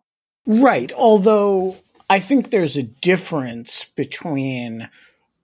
Right. 0.45 0.93
Although 0.93 1.77
I 2.09 2.19
think 2.19 2.49
there's 2.49 2.77
a 2.77 2.83
difference 2.83 3.85
between 3.95 4.89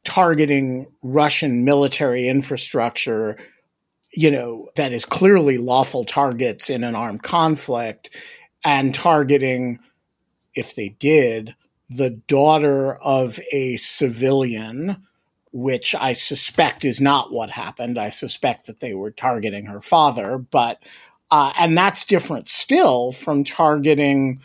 targeting 0.04 0.88
Russian 1.02 1.66
military 1.66 2.28
infrastructure, 2.28 3.38
you 4.12 4.30
know, 4.30 4.70
that 4.76 4.94
is 4.94 5.06
clearly 5.06 5.58
lawful 5.58 6.06
targets 6.06 6.70
in 6.70 6.84
an 6.84 6.96
armed 6.96 7.24
conflict, 7.24 8.10
and 8.64 8.94
targeting, 8.94 9.80
if 10.56 10.76
they 10.76 10.90
did, 10.90 11.56
the 11.90 12.10
daughter 12.10 12.96
of 12.96 13.40
a 13.52 13.78
civilian, 13.78 15.04
which 15.52 15.94
I 15.96 16.14
suspect 16.14 16.86
is 16.86 17.00
not 17.00 17.32
what 17.32 17.52
happened. 17.52 17.98
I 17.98 18.10
suspect 18.10 18.68
that 18.68 18.80
they 18.80 18.94
were 18.94 19.12
targeting 19.12 19.66
her 19.66 19.82
father, 19.82 20.38
but, 20.38 20.82
uh, 21.30 21.54
and 21.58 21.78
that's 21.78 22.06
different 22.06 22.48
still 22.48 23.12
from 23.12 23.44
targeting 23.44 24.42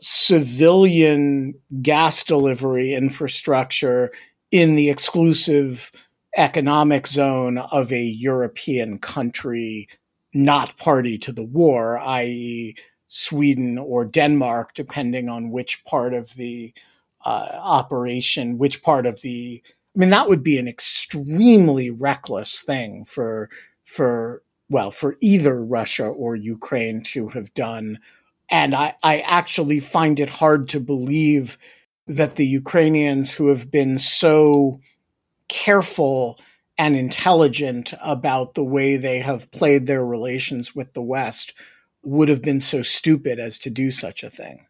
civilian 0.00 1.54
gas 1.82 2.24
delivery 2.24 2.94
infrastructure 2.94 4.10
in 4.50 4.74
the 4.74 4.90
exclusive 4.90 5.92
economic 6.36 7.06
zone 7.06 7.58
of 7.58 7.92
a 7.92 8.02
European 8.02 8.98
country 8.98 9.88
not 10.32 10.76
party 10.76 11.18
to 11.18 11.32
the 11.32 11.42
war, 11.42 11.98
i.e., 11.98 12.76
Sweden 13.08 13.76
or 13.76 14.04
Denmark, 14.04 14.74
depending 14.74 15.28
on 15.28 15.50
which 15.50 15.84
part 15.84 16.14
of 16.14 16.34
the 16.36 16.72
uh, 17.24 17.48
operation, 17.54 18.58
which 18.58 18.82
part 18.82 19.06
of 19.06 19.20
the. 19.22 19.62
I 19.96 19.98
mean, 19.98 20.10
that 20.10 20.28
would 20.28 20.44
be 20.44 20.58
an 20.58 20.68
extremely 20.68 21.90
reckless 21.90 22.62
thing 22.62 23.04
for 23.04 23.50
for 23.84 24.42
well 24.68 24.92
for 24.92 25.16
either 25.20 25.60
Russia 25.62 26.06
or 26.06 26.36
Ukraine 26.36 27.02
to 27.06 27.28
have 27.28 27.52
done, 27.54 27.98
and 28.48 28.76
I, 28.76 28.94
I 29.02 29.20
actually 29.20 29.80
find 29.80 30.20
it 30.20 30.30
hard 30.30 30.68
to 30.68 30.78
believe 30.78 31.58
that 32.06 32.36
the 32.36 32.46
Ukrainians 32.46 33.32
who 33.32 33.48
have 33.48 33.70
been 33.70 33.98
so 33.98 34.80
careful 35.48 36.38
and 36.78 36.96
intelligent 36.96 37.92
about 38.00 38.54
the 38.54 38.64
way 38.64 38.96
they 38.96 39.18
have 39.18 39.50
played 39.50 39.86
their 39.86 40.04
relations 40.04 40.74
with 40.74 40.94
the 40.94 41.02
West 41.02 41.54
would 42.02 42.28
have 42.28 42.42
been 42.42 42.60
so 42.60 42.80
stupid 42.82 43.38
as 43.38 43.58
to 43.58 43.70
do 43.70 43.90
such 43.90 44.22
a 44.22 44.30
thing. 44.30 44.66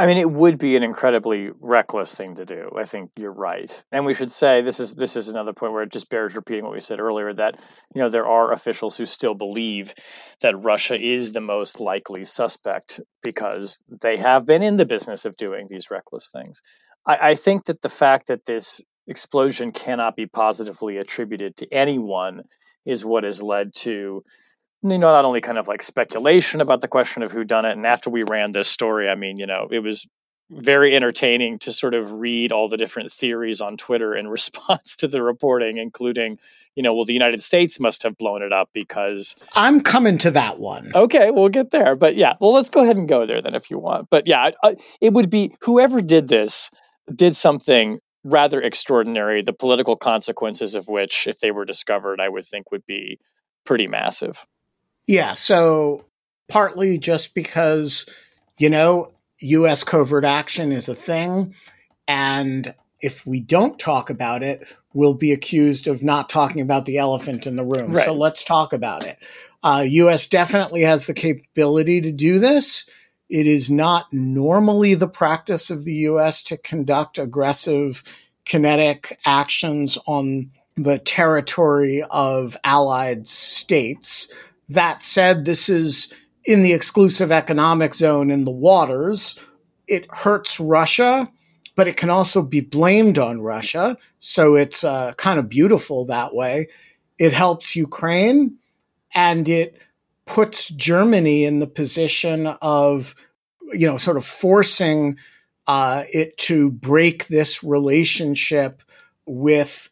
I 0.00 0.06
mean, 0.06 0.16
it 0.16 0.30
would 0.30 0.56
be 0.56 0.76
an 0.76 0.82
incredibly 0.82 1.50
reckless 1.60 2.14
thing 2.14 2.34
to 2.36 2.46
do. 2.46 2.70
I 2.74 2.84
think 2.84 3.10
you're 3.18 3.34
right, 3.34 3.70
and 3.92 4.06
we 4.06 4.14
should 4.14 4.32
say 4.32 4.62
this 4.62 4.80
is 4.80 4.94
this 4.94 5.14
is 5.14 5.28
another 5.28 5.52
point 5.52 5.74
where 5.74 5.82
it 5.82 5.92
just 5.92 6.08
bears 6.08 6.34
repeating 6.34 6.64
what 6.64 6.72
we 6.72 6.80
said 6.80 7.00
earlier 7.00 7.34
that 7.34 7.60
you 7.94 8.00
know 8.00 8.08
there 8.08 8.26
are 8.26 8.50
officials 8.50 8.96
who 8.96 9.04
still 9.04 9.34
believe 9.34 9.92
that 10.40 10.58
Russia 10.58 10.94
is 10.98 11.32
the 11.32 11.42
most 11.42 11.80
likely 11.80 12.24
suspect 12.24 12.98
because 13.22 13.78
they 14.00 14.16
have 14.16 14.46
been 14.46 14.62
in 14.62 14.78
the 14.78 14.86
business 14.86 15.26
of 15.26 15.36
doing 15.36 15.66
these 15.68 15.90
reckless 15.90 16.30
things. 16.30 16.62
I, 17.04 17.32
I 17.32 17.34
think 17.34 17.66
that 17.66 17.82
the 17.82 17.90
fact 17.90 18.28
that 18.28 18.46
this 18.46 18.80
explosion 19.06 19.70
cannot 19.70 20.16
be 20.16 20.24
positively 20.24 20.96
attributed 20.96 21.58
to 21.58 21.66
anyone 21.74 22.44
is 22.86 23.04
what 23.04 23.24
has 23.24 23.42
led 23.42 23.74
to 23.74 24.24
you 24.82 24.90
know 24.90 25.12
not 25.12 25.24
only 25.24 25.40
kind 25.40 25.58
of 25.58 25.68
like 25.68 25.82
speculation 25.82 26.60
about 26.60 26.80
the 26.80 26.88
question 26.88 27.22
of 27.22 27.32
who 27.32 27.44
done 27.44 27.64
it 27.64 27.72
and 27.72 27.86
after 27.86 28.10
we 28.10 28.22
ran 28.24 28.52
this 28.52 28.68
story 28.68 29.08
i 29.08 29.14
mean 29.14 29.36
you 29.36 29.46
know 29.46 29.68
it 29.70 29.80
was 29.80 30.06
very 30.52 30.96
entertaining 30.96 31.60
to 31.60 31.70
sort 31.72 31.94
of 31.94 32.14
read 32.14 32.50
all 32.50 32.68
the 32.68 32.76
different 32.76 33.12
theories 33.12 33.60
on 33.60 33.76
twitter 33.76 34.14
in 34.14 34.28
response 34.38 34.96
to 34.96 35.06
the 35.06 35.22
reporting 35.22 35.78
including 35.78 36.38
you 36.74 36.82
know 36.82 36.94
well 36.94 37.04
the 37.04 37.12
united 37.12 37.42
states 37.42 37.78
must 37.78 38.02
have 38.02 38.16
blown 38.16 38.42
it 38.42 38.52
up 38.52 38.68
because 38.72 39.34
i'm 39.54 39.80
coming 39.80 40.18
to 40.18 40.30
that 40.30 40.58
one 40.58 40.90
okay 40.94 41.30
we'll 41.30 41.48
get 41.48 41.70
there 41.70 41.94
but 41.94 42.16
yeah 42.16 42.34
well 42.40 42.52
let's 42.52 42.70
go 42.70 42.82
ahead 42.82 42.96
and 42.96 43.08
go 43.08 43.26
there 43.26 43.42
then 43.42 43.54
if 43.54 43.70
you 43.70 43.78
want 43.78 44.08
but 44.10 44.26
yeah 44.26 44.50
it 45.00 45.12
would 45.12 45.30
be 45.30 45.54
whoever 45.60 46.00
did 46.00 46.28
this 46.28 46.70
did 47.14 47.34
something 47.34 48.00
rather 48.24 48.60
extraordinary, 48.60 49.42
the 49.42 49.52
political 49.52 49.96
consequences 49.96 50.74
of 50.74 50.88
which, 50.88 51.26
if 51.26 51.40
they 51.40 51.50
were 51.50 51.64
discovered, 51.64 52.20
I 52.20 52.28
would 52.28 52.44
think 52.44 52.70
would 52.70 52.84
be 52.86 53.18
pretty 53.64 53.86
massive. 53.86 54.46
Yeah. 55.06 55.34
So, 55.34 56.04
partly 56.48 56.98
just 56.98 57.34
because, 57.34 58.06
you 58.58 58.70
know, 58.70 59.12
U.S. 59.40 59.84
covert 59.84 60.24
action 60.24 60.72
is 60.72 60.88
a 60.88 60.94
thing. 60.94 61.54
And 62.06 62.74
if 63.00 63.26
we 63.26 63.40
don't 63.40 63.78
talk 63.78 64.10
about 64.10 64.42
it, 64.42 64.66
we'll 64.92 65.14
be 65.14 65.32
accused 65.32 65.86
of 65.86 66.02
not 66.02 66.28
talking 66.28 66.60
about 66.60 66.84
the 66.84 66.98
elephant 66.98 67.46
in 67.46 67.56
the 67.56 67.64
room. 67.64 67.92
Right. 67.92 68.04
So, 68.04 68.12
let's 68.12 68.44
talk 68.44 68.72
about 68.72 69.04
it. 69.04 69.18
Uh, 69.62 69.84
U.S. 69.86 70.28
definitely 70.28 70.82
has 70.82 71.06
the 71.06 71.14
capability 71.14 72.00
to 72.00 72.12
do 72.12 72.38
this. 72.38 72.86
It 73.30 73.46
is 73.46 73.70
not 73.70 74.12
normally 74.12 74.94
the 74.94 75.08
practice 75.08 75.70
of 75.70 75.84
the 75.84 75.94
US 75.94 76.42
to 76.44 76.56
conduct 76.56 77.16
aggressive 77.18 78.02
kinetic 78.44 79.18
actions 79.24 79.96
on 80.06 80.50
the 80.76 80.98
territory 80.98 82.02
of 82.10 82.56
allied 82.64 83.28
states. 83.28 84.28
That 84.70 85.02
said, 85.02 85.44
this 85.44 85.68
is 85.68 86.12
in 86.44 86.62
the 86.62 86.72
exclusive 86.72 87.32
economic 87.32 87.92
zone 87.92 88.30
in 88.30 88.44
the 88.44 88.52
waters. 88.52 89.36
It 89.88 90.06
hurts 90.10 90.60
Russia, 90.60 91.28
but 91.74 91.88
it 91.88 91.96
can 91.96 92.08
also 92.08 92.40
be 92.40 92.60
blamed 92.60 93.18
on 93.18 93.40
Russia. 93.40 93.98
So 94.20 94.54
it's 94.54 94.84
uh, 94.84 95.12
kind 95.14 95.40
of 95.40 95.48
beautiful 95.48 96.04
that 96.06 96.34
way. 96.34 96.68
It 97.18 97.32
helps 97.32 97.74
Ukraine 97.74 98.58
and 99.12 99.48
it 99.48 99.76
puts 100.24 100.68
Germany 100.68 101.44
in 101.44 101.58
the 101.58 101.66
position 101.66 102.46
of, 102.62 103.16
you 103.72 103.88
know, 103.88 103.96
sort 103.96 104.16
of 104.16 104.24
forcing 104.24 105.16
uh, 105.66 106.04
it 106.12 106.36
to 106.38 106.70
break 106.70 107.26
this 107.26 107.64
relationship 107.64 108.82
with 109.26 109.90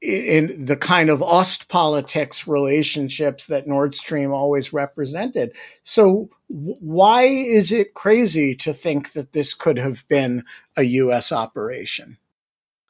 in 0.00 0.64
the 0.64 0.76
kind 0.76 1.10
of 1.10 1.20
Ostpolitics 1.20 2.46
relationships 2.46 3.46
that 3.46 3.66
Nord 3.66 3.94
Stream 3.94 4.32
always 4.32 4.72
represented. 4.72 5.52
So, 5.82 6.30
why 6.48 7.24
is 7.24 7.72
it 7.72 7.94
crazy 7.94 8.54
to 8.56 8.72
think 8.72 9.12
that 9.12 9.32
this 9.32 9.54
could 9.54 9.78
have 9.78 10.06
been 10.08 10.44
a 10.76 10.82
U.S. 10.82 11.32
operation? 11.32 12.18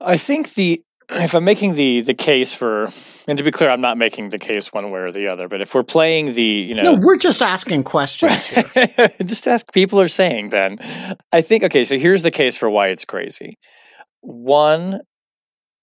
I 0.01 0.17
think 0.17 0.55
the 0.55 0.83
if 1.11 1.35
I'm 1.35 1.45
making 1.45 1.75
the 1.75 2.03
the 2.03 2.15
case 2.15 2.53
for, 2.53 2.91
and 3.27 3.39
to 3.39 3.45
be 3.45 3.51
clear, 3.51 3.71
I'm 3.71 3.81
not 3.81 3.97
making 3.97 4.29
the 4.29 4.39
case 4.39 4.73
one 4.73 4.91
way 4.91 5.01
or 5.01 5.13
the 5.13 5.29
other, 5.29 5.49
but 5.49 5.61
if 5.61 5.75
we're 5.75 5.83
playing 5.83 6.35
the, 6.35 6.43
you 6.43 6.75
know, 6.75 6.83
no, 6.83 6.95
we're 6.95 7.17
just 7.17 7.41
asking 7.41 7.85
questions. 7.85 8.49
just 9.25 9.49
ask. 9.49 9.73
People 9.73 10.01
are 10.01 10.09
saying. 10.09 10.51
Then, 10.51 10.79
I 11.33 11.41
think 11.41 11.65
okay. 11.65 11.85
So 11.85 11.99
here's 11.99 12.23
the 12.23 12.31
case 12.31 12.57
for 12.57 12.69
why 12.69 12.89
it's 12.89 13.05
crazy. 13.05 13.55
One, 14.21 15.01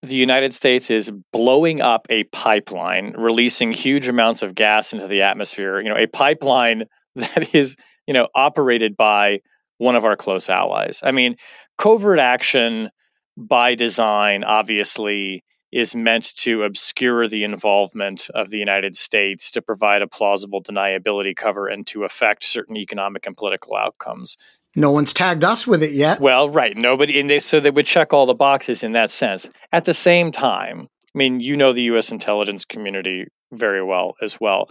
the 0.08 0.15
United 0.15 0.54
States 0.54 0.89
is 0.89 1.12
blowing 1.32 1.82
up 1.82 2.08
a 2.10 2.24
pipeline, 2.26 3.13
releasing 3.18 3.74
huge 3.74 4.08
amounts 4.08 4.41
of 4.41 4.56
gas 4.56 4.94
into 4.94 5.08
the 5.08 5.22
atmosphere. 5.22 5.80
You 5.80 5.89
know, 5.89 5.98
a 5.98 6.08
pipeline 6.08 6.86
that 7.15 7.54
is 7.54 7.76
you 8.08 8.13
know 8.13 8.30
operated 8.36 8.96
by 8.98 9.41
one 9.78 9.96
of 9.96 10.06
our 10.06 10.15
close 10.15 10.50
allies. 10.50 11.02
I 11.04 11.12
mean, 11.12 11.36
covert 11.78 12.20
action 12.20 12.89
by 13.38 13.76
design, 13.76 14.44
obviously, 14.44 15.44
is 15.72 15.94
meant 15.94 16.34
to 16.38 16.63
obscure 16.63 17.28
the 17.28 17.44
involvement 17.44 18.30
of 18.34 18.50
the 18.50 18.58
United 18.58 18.96
States 18.96 19.52
to 19.52 19.62
provide 19.62 20.02
a 20.02 20.08
plausible 20.08 20.63
deniability 20.63 21.36
cover 21.36 21.68
and 21.68 21.86
to 21.88 22.06
affect 22.06 22.46
certain 22.46 22.78
economic 22.78 23.26
and 23.26 23.36
political 23.36 23.76
outcomes. 23.76 24.38
No 24.76 24.92
one's 24.92 25.14
tagged 25.14 25.44
us 25.44 25.66
with 25.66 25.84
it 25.84 25.94
yet. 25.94 26.20
Well, 26.20 26.50
right. 26.50 26.76
Nobody, 26.76 27.20
and 27.20 27.30
they, 27.30 27.40
so 27.40 27.60
they 27.60 27.72
would 27.72 27.86
check 27.86 28.12
all 28.12 28.26
the 28.26 28.36
boxes 28.36 28.84
in 28.84 28.92
that 28.92 29.10
sense. 29.10 29.50
At 29.72 29.86
the 29.86 29.94
same 29.94 30.32
time, 30.32 30.88
I 31.16 31.18
mean, 31.18 31.40
you 31.40 31.56
know 31.56 31.72
the 31.72 31.84
U.S. 31.84 32.12
intelligence 32.12 32.66
community 32.66 33.28
very 33.54 33.84
well 33.84 34.16
as 34.22 34.40
well. 34.40 34.70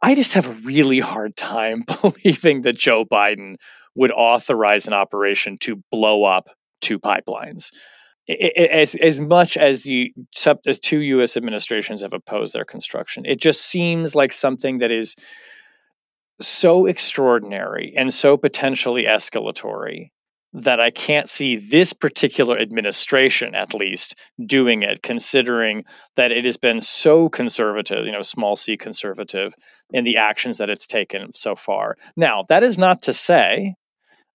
I 0.00 0.14
just 0.14 0.32
have 0.34 0.46
a 0.46 0.66
really 0.66 1.00
hard 1.00 1.36
time 1.36 1.82
believing 2.02 2.62
that 2.62 2.76
Joe 2.76 3.04
Biden 3.04 3.56
would 3.94 4.10
authorize 4.10 4.86
an 4.86 4.92
operation 4.94 5.58
to 5.58 5.82
blow 5.90 6.24
up 6.24 6.48
two 6.80 6.98
pipelines. 6.98 7.72
As 8.28 8.96
as 8.96 9.20
much 9.20 9.56
as 9.56 9.84
the 9.84 10.12
as 10.66 10.80
two 10.80 10.98
U.S. 11.00 11.36
administrations 11.36 12.02
have 12.02 12.12
opposed 12.12 12.54
their 12.54 12.64
construction, 12.64 13.24
it 13.24 13.40
just 13.40 13.62
seems 13.66 14.16
like 14.16 14.32
something 14.32 14.78
that 14.78 14.90
is 14.90 15.14
so 16.40 16.86
extraordinary 16.86 17.92
and 17.96 18.12
so 18.12 18.36
potentially 18.36 19.04
escalatory 19.04 20.10
that 20.52 20.80
I 20.80 20.90
can't 20.90 21.28
see 21.28 21.56
this 21.56 21.92
particular 21.92 22.58
administration, 22.58 23.54
at 23.54 23.74
least, 23.74 24.14
doing 24.46 24.82
it, 24.82 25.02
considering 25.02 25.84
that 26.16 26.32
it 26.32 26.46
has 26.46 26.56
been 26.56 26.80
so 26.80 27.28
conservative, 27.28 28.06
you 28.06 28.12
know, 28.12 28.22
small 28.22 28.56
c 28.56 28.76
conservative 28.76 29.54
in 29.92 30.04
the 30.04 30.16
actions 30.16 30.56
that 30.58 30.70
it's 30.70 30.86
taken 30.86 31.32
so 31.34 31.54
far. 31.54 31.96
Now, 32.16 32.42
that 32.48 32.62
is 32.62 32.78
not 32.78 33.02
to 33.02 33.12
say 33.12 33.74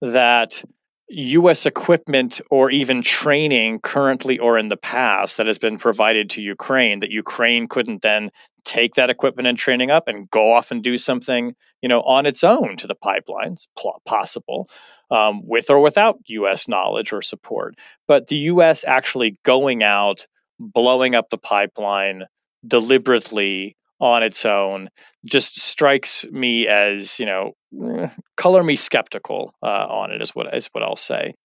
that 0.01 0.63
US 1.11 1.65
equipment 1.65 2.39
or 2.49 2.71
even 2.71 3.01
training 3.01 3.79
currently 3.79 4.39
or 4.39 4.57
in 4.57 4.69
the 4.69 4.77
past 4.77 5.37
that 5.37 5.45
has 5.47 5.59
been 5.59 5.77
provided 5.77 6.29
to 6.31 6.41
Ukraine 6.41 6.99
that 6.99 7.11
Ukraine 7.11 7.67
couldn't 7.67 8.01
then 8.01 8.31
take 8.63 8.93
that 8.95 9.09
equipment 9.09 9.47
and 9.47 9.57
training 9.57 9.89
up 9.91 10.07
and 10.07 10.29
go 10.29 10.53
off 10.53 10.71
and 10.71 10.83
do 10.83 10.97
something, 10.97 11.55
you 11.81 11.89
know, 11.89 12.01
on 12.03 12.25
its 12.25 12.43
own 12.43 12.77
to 12.77 12.87
the 12.87 12.95
pipelines, 12.95 13.67
possible, 14.05 14.69
um, 15.09 15.41
with 15.45 15.69
or 15.69 15.79
without 15.79 16.19
U.S. 16.27 16.67
knowledge 16.67 17.11
or 17.11 17.21
support. 17.21 17.75
But 18.07 18.27
the 18.27 18.37
U.S. 18.37 18.85
actually 18.87 19.37
going 19.43 19.83
out, 19.83 20.27
blowing 20.59 21.15
up 21.15 21.29
the 21.29 21.37
pipeline 21.37 22.25
deliberately 22.65 23.75
on 23.99 24.23
its 24.23 24.45
own 24.45 24.89
just 25.25 25.59
strikes 25.59 26.27
me 26.31 26.67
as 26.67 27.19
you 27.19 27.25
know 27.25 27.53
eh, 27.83 28.09
color 28.35 28.63
me 28.63 28.75
skeptical 28.75 29.53
uh, 29.61 29.87
on 29.89 30.11
it 30.11 30.21
is 30.21 30.31
what 30.31 30.53
is 30.55 30.67
what 30.71 30.83
I'll 30.83 30.95
say. 30.95 31.35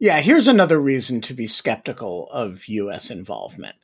Yeah, 0.00 0.20
here's 0.20 0.48
another 0.48 0.80
reason 0.80 1.20
to 1.22 1.34
be 1.34 1.46
skeptical 1.46 2.28
of 2.30 2.66
U.S. 2.66 3.10
involvement. 3.10 3.76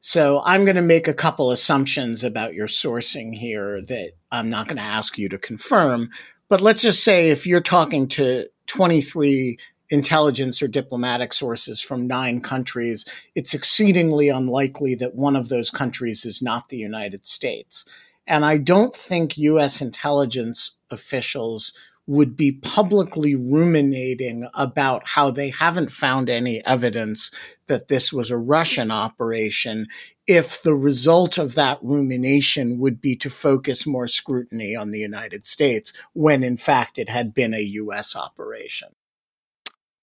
So 0.00 0.40
I'm 0.44 0.64
going 0.64 0.76
to 0.76 0.82
make 0.82 1.08
a 1.08 1.14
couple 1.14 1.50
assumptions 1.50 2.22
about 2.22 2.54
your 2.54 2.68
sourcing 2.68 3.34
here 3.34 3.80
that 3.88 4.12
I'm 4.30 4.48
not 4.48 4.68
going 4.68 4.76
to 4.76 4.82
ask 4.82 5.18
you 5.18 5.28
to 5.30 5.38
confirm. 5.38 6.10
But 6.48 6.60
let's 6.60 6.82
just 6.82 7.02
say 7.02 7.30
if 7.30 7.46
you're 7.46 7.60
talking 7.60 8.06
to 8.10 8.46
23 8.68 9.58
intelligence 9.90 10.62
or 10.62 10.68
diplomatic 10.68 11.32
sources 11.32 11.80
from 11.80 12.06
nine 12.06 12.40
countries, 12.40 13.04
it's 13.34 13.54
exceedingly 13.54 14.28
unlikely 14.28 14.94
that 14.96 15.14
one 15.14 15.34
of 15.34 15.48
those 15.48 15.70
countries 15.70 16.24
is 16.24 16.40
not 16.40 16.68
the 16.68 16.76
United 16.76 17.26
States. 17.26 17.84
And 18.26 18.44
I 18.44 18.58
don't 18.58 18.94
think 18.94 19.38
US 19.38 19.80
intelligence 19.80 20.75
officials 20.90 21.72
would 22.08 22.36
be 22.36 22.52
publicly 22.52 23.34
ruminating 23.34 24.48
about 24.54 25.02
how 25.08 25.28
they 25.30 25.50
haven't 25.50 25.90
found 25.90 26.30
any 26.30 26.64
evidence 26.64 27.32
that 27.66 27.88
this 27.88 28.12
was 28.12 28.30
a 28.30 28.38
Russian 28.38 28.92
operation 28.92 29.88
if 30.26 30.62
the 30.62 30.74
result 30.74 31.36
of 31.36 31.56
that 31.56 31.78
rumination 31.82 32.78
would 32.78 33.00
be 33.00 33.16
to 33.16 33.28
focus 33.28 33.86
more 33.86 34.06
scrutiny 34.06 34.76
on 34.76 34.92
the 34.92 35.00
United 35.00 35.46
States 35.46 35.92
when 36.12 36.44
in 36.44 36.56
fact 36.56 36.96
it 36.98 37.08
had 37.08 37.34
been 37.34 37.54
a 37.54 37.60
US 37.60 38.14
operation 38.14 38.90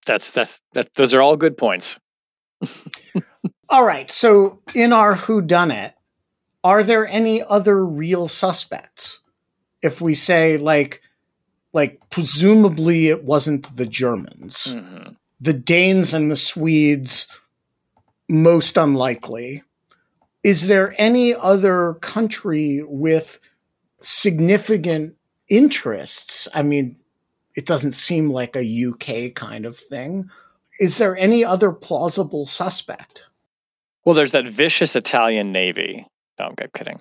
that's 0.05 0.31
that's 0.31 0.61
that 0.73 0.93
those 0.95 1.13
are 1.13 1.21
all 1.21 1.35
good 1.35 1.57
points. 1.57 1.99
all 3.69 3.83
right. 3.83 4.09
So 4.09 4.61
in 4.73 4.93
our 4.93 5.15
who 5.15 5.41
done 5.41 5.71
it, 5.71 5.93
are 6.63 6.83
there 6.83 7.07
any 7.07 7.41
other 7.41 7.85
real 7.85 8.27
suspects? 8.27 9.21
If 9.83 10.01
we 10.01 10.15
say 10.15 10.57
like 10.57 11.03
like 11.73 11.99
presumably 12.09 13.09
it 13.09 13.23
wasn't 13.23 13.75
the 13.75 13.85
Germans. 13.85 14.67
Mm-hmm. 14.69 15.13
The 15.41 15.53
Danes 15.53 16.13
and 16.13 16.31
the 16.31 16.35
Swedes 16.35 17.27
most 18.29 18.77
unlikely. 18.77 19.63
Is 20.43 20.67
there 20.67 20.93
any 20.97 21.33
other 21.33 21.95
country 21.95 22.83
with 22.85 23.39
significant 24.01 25.15
interests? 25.49 26.47
I 26.53 26.63
mean, 26.63 26.97
it 27.55 27.65
doesn't 27.65 27.93
seem 27.93 28.29
like 28.29 28.55
a 28.55 28.87
UK 28.87 29.33
kind 29.33 29.65
of 29.65 29.77
thing. 29.77 30.29
Is 30.79 30.97
there 30.97 31.15
any 31.15 31.45
other 31.45 31.71
plausible 31.71 32.45
suspect? 32.45 33.23
Well, 34.05 34.15
there's 34.15 34.31
that 34.31 34.47
vicious 34.47 34.95
Italian 34.95 35.51
navy. 35.51 36.07
No, 36.39 36.45
I'm 36.47 36.69
kidding. 36.73 36.99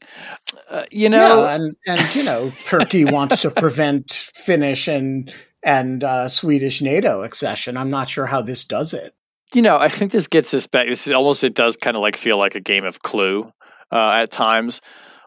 Uh, 0.68 0.85
you 0.90 1.09
know, 1.09 1.45
yeah, 1.45 1.55
and 1.55 1.77
and 1.87 2.14
you 2.14 2.23
know, 2.23 2.53
Turkey 2.66 3.05
wants 3.05 3.40
to 3.40 3.51
prevent 3.51 4.12
Finnish 4.12 4.88
and 4.88 5.33
and 5.62 6.05
uh, 6.05 6.29
Swedish 6.29 6.83
NATO 6.83 7.23
accession. 7.23 7.77
I'm 7.77 7.90
not 7.90 8.11
sure 8.11 8.27
how 8.27 8.42
this 8.42 8.64
does 8.64 8.92
it. 8.92 9.14
You 9.55 9.62
know, 9.62 9.79
I 9.79 9.88
think 9.88 10.12
this 10.12 10.29
gets 10.29 10.53
us 10.55 10.66
back. 10.66 10.87
This 10.87 11.09
almost 11.09 11.45
it 11.45 11.55
does 11.55 11.77
kind 11.77 11.97
of 11.97 12.03
like 12.03 12.16
feel 12.16 12.38
like 12.38 12.55
a 12.55 12.61
game 12.61 12.85
of 12.85 13.03
Clue 13.03 13.51
uh, 13.90 14.11
at 14.23 14.31
times 14.31 14.81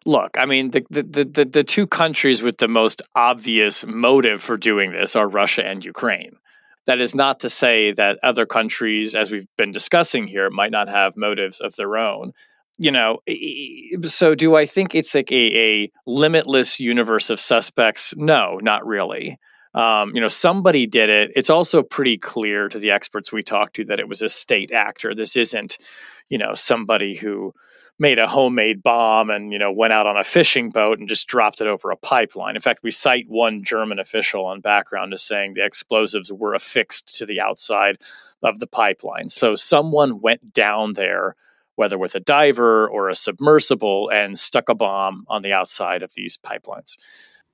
look, 0.06 0.38
I 0.38 0.46
mean, 0.46 0.72
the, 0.72 0.86
the, 0.90 1.04
the, 1.04 1.46
the 1.46 1.64
two 1.64 1.88
countries 1.88 2.42
with 2.42 2.58
the 2.58 2.68
most 2.68 3.02
obvious 3.16 3.86
motive 3.86 4.42
for 4.42 4.58
doing 4.58 4.92
this 4.92 5.16
are 5.16 5.28
Russia 5.28 5.66
and 5.66 5.84
Ukraine. 5.84 6.34
That 6.86 7.02
is 7.02 7.16
not 7.16 7.40
to 7.40 7.50
say 7.50 7.92
that 7.94 8.20
other 8.22 8.46
countries, 8.46 9.16
as 9.16 9.32
we've 9.32 9.48
been 9.58 9.72
discussing 9.72 10.28
here, 10.28 10.50
might 10.52 10.72
not 10.72 10.88
have 10.88 11.18
motives 11.18 11.60
of 11.60 11.76
their 11.76 11.98
own. 11.98 12.32
You 12.78 12.92
know, 12.92 13.20
so 14.04 14.36
do 14.36 14.56
I 14.56 14.66
think 14.66 14.96
it's 14.96 15.16
like 15.16 15.32
a, 15.32 15.36
a 15.36 15.92
limitless 16.06 16.80
universe 16.80 17.30
of 17.30 17.40
suspects? 17.40 18.14
No, 18.18 18.60
not 18.62 18.86
really. 18.86 19.38
Um, 19.74 20.14
you 20.14 20.22
know, 20.22 20.28
somebody 20.28 20.86
did 20.86 21.10
it. 21.10 21.32
It's 21.36 21.50
also 21.50 21.84
pretty 21.84 22.18
clear 22.18 22.68
to 22.70 22.80
the 22.80 22.92
experts 22.92 23.32
we 23.32 23.44
talked 23.44 23.76
to 23.78 23.86
that 23.86 24.00
it 24.00 24.10
was 24.10 24.22
a 24.22 24.30
state 24.30 24.72
actor. 24.72 25.16
This 25.16 25.36
isn't, 25.36 25.78
you 26.28 26.38
know, 26.38 26.54
somebody 26.54 27.16
who 27.16 27.54
made 27.98 28.20
a 28.20 28.28
homemade 28.28 28.84
bomb 28.84 29.30
and 29.30 29.54
you 29.54 29.60
know 29.60 29.72
went 29.72 29.94
out 29.94 30.08
on 30.08 30.18
a 30.18 30.24
fishing 30.24 30.70
boat 30.70 31.00
and 31.00 31.08
just 31.08 31.28
dropped 31.28 31.62
it 31.62 31.68
over 31.68 31.92
a 31.92 31.98
pipeline. 31.98 32.56
In 32.56 32.62
fact, 32.62 32.84
we 32.84 32.92
cite 32.92 33.26
one 33.28 33.64
German 33.64 34.00
official 34.00 34.46
on 34.46 34.62
background 34.62 35.14
as 35.14 35.24
saying 35.24 35.54
the 35.54 35.66
explosives 35.66 36.32
were 36.32 36.54
affixed 36.54 37.18
to 37.18 37.26
the 37.26 37.40
outside 37.40 37.98
of 38.44 38.60
the 38.60 38.68
pipeline. 38.68 39.30
So 39.30 39.56
someone 39.56 40.20
went 40.20 40.54
down 40.54 40.94
there 40.94 41.36
whether 41.76 41.98
with 41.98 42.16
a 42.16 42.20
diver 42.20 42.88
or 42.88 43.10
a 43.10 43.16
submersible 43.16 44.10
and 44.10 44.38
stuck 44.38 44.70
a 44.70 44.76
bomb 44.76 45.26
on 45.28 45.42
the 45.42 45.54
outside 45.54 46.02
of 46.04 46.14
these 46.16 46.38
pipelines. 46.38 46.98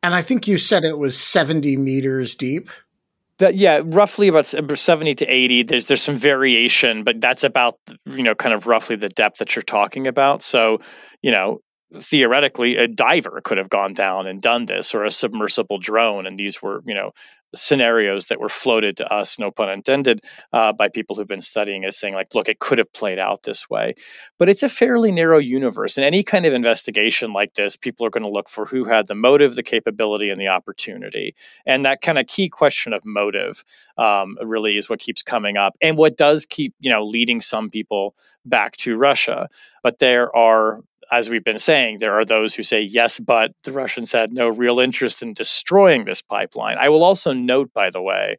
And 0.04 0.16
I 0.16 0.22
think 0.22 0.48
you 0.48 0.58
said 0.58 0.84
it 0.84 0.98
was 0.98 1.20
70 1.20 1.78
meters 1.78 2.36
deep. 2.36 2.70
That, 3.38 3.56
yeah, 3.56 3.82
roughly 3.84 4.28
about 4.28 4.46
seventy 4.46 5.16
to 5.16 5.26
eighty. 5.26 5.64
There's 5.64 5.88
there's 5.88 6.04
some 6.04 6.16
variation, 6.16 7.04
but 7.04 7.20
that's 7.20 7.44
about 7.44 7.80
you 8.06 8.22
know 8.22 8.36
kind 8.36 8.54
of 8.54 8.68
roughly 8.68 8.96
the 8.96 9.10
depth 9.10 9.40
that 9.40 9.56
you're 9.56 9.64
talking 9.64 10.06
about. 10.06 10.44
So 10.44 10.80
you 11.24 11.32
know 11.32 11.60
theoretically 11.98 12.78
a 12.78 12.88
diver 12.88 13.42
could 13.44 13.58
have 13.58 13.70
gone 13.70 13.94
down 13.94 14.28
and 14.28 14.42
done 14.42 14.66
this 14.66 14.94
or 14.94 15.04
a 15.04 15.12
submersible 15.12 15.78
drone 15.78 16.26
and 16.26 16.38
these 16.38 16.62
were 16.62 16.82
you 16.86 16.94
know 16.94 17.12
scenarios 17.54 18.28
that 18.28 18.40
were 18.40 18.50
floated 18.50 18.96
to 18.98 19.14
us 19.14 19.38
no 19.38 19.52
pun 19.52 19.70
intended 19.70 20.22
uh, 20.54 20.72
by 20.72 20.88
people 20.88 21.16
who've 21.16 21.28
been 21.28 21.42
studying 21.42 21.84
it 21.84 21.94
saying 21.94 22.14
like 22.14 22.34
look 22.34 22.48
it 22.48 22.60
could 22.60 22.78
have 22.78 22.92
played 22.94 23.20
out 23.20 23.44
this 23.44 23.70
way. 23.70 23.94
But 24.40 24.50
it's 24.50 24.64
a 24.64 24.70
fairly 24.70 25.12
narrow 25.12 25.38
universe 25.38 25.98
in 25.98 26.04
any 26.04 26.24
kind 26.24 26.46
of 26.46 26.54
investigation 26.54 27.34
like 27.34 27.54
this 27.56 27.76
people 27.76 28.06
are 28.06 28.10
going 28.10 28.24
to 28.24 28.30
look 28.30 28.50
for 28.50 28.66
who 28.66 28.86
had 28.86 29.08
the 29.08 29.16
motive 29.16 29.56
the 29.56 29.64
capability 29.64 30.30
and 30.30 30.40
the 30.40 30.48
opportunity. 30.48 31.36
And 31.66 31.86
that 31.86 32.02
kind 32.02 32.18
of 32.18 32.28
key 32.28 32.48
question 32.48 32.94
of 32.94 33.06
motive 33.06 33.64
um, 33.98 34.38
really 34.42 34.78
is 34.78 34.90
what 34.90 35.00
keeps 35.00 35.22
coming 35.22 35.58
up 35.58 35.76
and 35.82 35.98
what 35.98 36.18
does 36.18 36.46
keep 36.46 36.74
you 36.80 36.90
know 36.90 37.04
leading 37.04 37.42
some 37.42 37.70
people 37.70 38.16
back 38.46 38.78
to 38.78 38.98
russia. 38.98 39.50
But 39.84 40.00
there 40.00 40.34
are 40.36 40.80
as 41.12 41.30
we've 41.30 41.44
been 41.44 41.60
saying, 41.60 41.98
there 41.98 42.14
are 42.14 42.24
those 42.24 42.56
who 42.56 42.64
say, 42.64 42.82
yes, 42.82 43.20
but 43.20 43.54
the 43.64 43.72
Russians 43.74 44.12
had 44.14 44.32
no 44.32 44.48
real 44.48 44.80
interest 44.80 45.22
in 45.22 45.34
destroying 45.34 46.06
this 46.06 46.22
pipeline. 46.22 46.78
I 46.80 46.88
will 46.88 47.04
also 47.04 47.34
note, 47.34 47.74
by 47.74 47.90
the 47.90 48.02
way, 48.02 48.38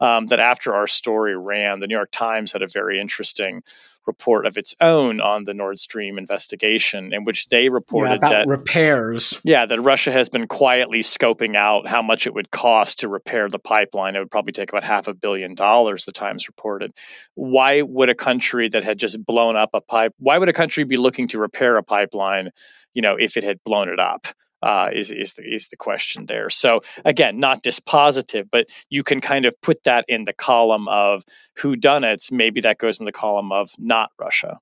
um, 0.00 0.26
that 0.26 0.38
after 0.38 0.72
our 0.74 0.86
story 0.86 1.36
ran, 1.36 1.80
the 1.80 1.88
New 1.88 1.96
York 1.96 2.12
Times 2.12 2.52
had 2.52 2.62
a 2.62 2.68
very 2.68 3.00
interesting 3.00 3.62
report 4.06 4.46
of 4.46 4.56
its 4.56 4.74
own 4.80 5.20
on 5.20 5.44
the 5.44 5.54
Nord 5.54 5.78
Stream 5.78 6.18
investigation, 6.18 7.12
in 7.12 7.24
which 7.24 7.48
they 7.48 7.68
reported 7.68 8.20
yeah, 8.22 8.28
that 8.28 8.46
repairs. 8.46 9.38
Yeah, 9.44 9.66
that 9.66 9.80
Russia 9.80 10.12
has 10.12 10.28
been 10.28 10.46
quietly 10.46 11.00
scoping 11.00 11.56
out 11.56 11.86
how 11.86 12.02
much 12.02 12.26
it 12.26 12.34
would 12.34 12.50
cost 12.50 13.00
to 13.00 13.08
repair 13.08 13.48
the 13.48 13.58
pipeline. 13.58 14.16
It 14.16 14.20
would 14.20 14.30
probably 14.30 14.52
take 14.52 14.70
about 14.70 14.84
half 14.84 15.08
a 15.08 15.14
billion 15.14 15.54
dollars. 15.54 16.04
The 16.04 16.12
Times 16.12 16.48
reported. 16.48 16.92
Why 17.34 17.82
would 17.82 18.08
a 18.08 18.14
country 18.14 18.68
that 18.68 18.84
had 18.84 18.98
just 18.98 19.24
blown 19.24 19.56
up 19.56 19.70
a 19.74 19.80
pipe? 19.80 20.14
Why 20.18 20.38
would 20.38 20.48
a 20.48 20.52
country 20.52 20.84
be 20.84 20.96
looking 20.96 21.28
to 21.28 21.38
repair 21.38 21.76
a 21.76 21.82
pipeline? 21.82 22.50
You 22.94 23.02
know, 23.02 23.16
if 23.16 23.36
it 23.36 23.44
had 23.44 23.62
blown 23.64 23.88
it 23.88 23.98
up 23.98 24.26
uh, 24.62 24.90
is 24.92 25.10
is 25.10 25.34
the 25.34 25.42
is 25.42 25.68
the 25.68 25.76
question 25.76 26.26
there. 26.26 26.48
So 26.50 26.80
again, 27.04 27.38
not 27.38 27.62
dispositive, 27.62 28.48
but 28.50 28.68
you 28.90 29.02
can 29.02 29.20
kind 29.20 29.44
of 29.44 29.60
put 29.60 29.82
that 29.84 30.04
in 30.08 30.24
the 30.24 30.32
column 30.32 30.88
of 30.88 31.24
who 31.56 31.76
done 31.76 32.04
it. 32.04 32.28
Maybe 32.30 32.60
that 32.60 32.78
goes 32.78 33.00
in 33.00 33.06
the 33.06 33.12
column 33.12 33.52
of 33.52 33.70
not 33.78 34.10
Russia. 34.18 34.58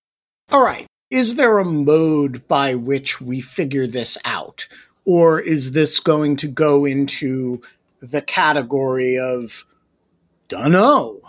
All 0.51 0.63
right. 0.63 0.87
Is 1.11 1.35
there 1.35 1.59
a 1.59 1.65
mode 1.65 2.47
by 2.49 2.75
which 2.77 3.21
we 3.21 3.41
figure 3.41 3.87
this 3.87 4.17
out, 4.25 4.69
or 5.05 5.41
is 5.41 5.73
this 5.73 6.01
going 6.01 6.37
to 6.37 6.49
go 6.49 6.85
into 6.85 7.61
the 8.01 8.23
category 8.23 9.19
of 9.19 9.65
dunno? 10.49 11.21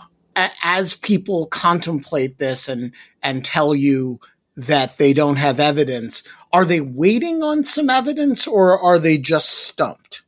As 0.62 0.94
people 0.94 1.46
contemplate 1.46 2.38
this 2.38 2.68
and 2.68 2.92
and 3.22 3.44
tell 3.44 3.74
you 3.74 4.20
that 4.56 4.98
they 4.98 5.12
don't 5.12 5.36
have 5.36 5.60
evidence, 5.60 6.22
are 6.52 6.64
they 6.64 6.80
waiting 6.80 7.42
on 7.42 7.64
some 7.64 7.88
evidence 7.88 8.46
or 8.46 8.78
are 8.78 8.98
they 8.98 9.18
just 9.18 9.48
stumped? 9.48 10.22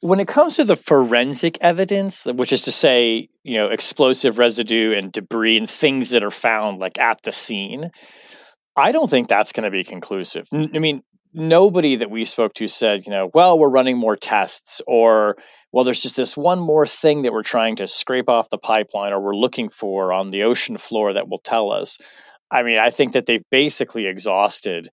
When 0.00 0.18
it 0.18 0.28
comes 0.28 0.56
to 0.56 0.64
the 0.64 0.76
forensic 0.76 1.58
evidence, 1.60 2.26
which 2.26 2.52
is 2.52 2.62
to 2.62 2.72
say, 2.72 3.28
you 3.44 3.56
know, 3.56 3.68
explosive 3.68 4.38
residue 4.38 4.92
and 4.92 5.12
debris 5.12 5.56
and 5.56 5.70
things 5.70 6.10
that 6.10 6.24
are 6.24 6.30
found 6.30 6.78
like 6.78 6.98
at 6.98 7.22
the 7.22 7.32
scene, 7.32 7.90
I 8.76 8.90
don't 8.90 9.08
think 9.08 9.28
that's 9.28 9.52
going 9.52 9.64
to 9.64 9.70
be 9.70 9.84
conclusive. 9.84 10.48
I 10.52 10.78
mean, 10.78 11.02
nobody 11.32 11.96
that 11.96 12.10
we 12.10 12.24
spoke 12.24 12.54
to 12.54 12.66
said, 12.66 13.06
you 13.06 13.12
know, 13.12 13.30
well, 13.32 13.58
we're 13.58 13.68
running 13.68 13.96
more 13.96 14.16
tests 14.16 14.80
or 14.86 15.36
well, 15.72 15.84
there's 15.84 16.02
just 16.02 16.16
this 16.16 16.36
one 16.36 16.58
more 16.58 16.86
thing 16.86 17.22
that 17.22 17.32
we're 17.32 17.42
trying 17.42 17.76
to 17.76 17.86
scrape 17.86 18.28
off 18.28 18.50
the 18.50 18.58
pipeline 18.58 19.12
or 19.12 19.20
we're 19.20 19.34
looking 19.34 19.70
for 19.70 20.12
on 20.12 20.30
the 20.30 20.42
ocean 20.42 20.76
floor 20.76 21.14
that 21.14 21.28
will 21.28 21.38
tell 21.38 21.72
us. 21.72 21.96
I 22.50 22.62
mean, 22.62 22.78
I 22.78 22.90
think 22.90 23.14
that 23.14 23.24
they've 23.24 23.44
basically 23.50 24.06
exhausted 24.06 24.90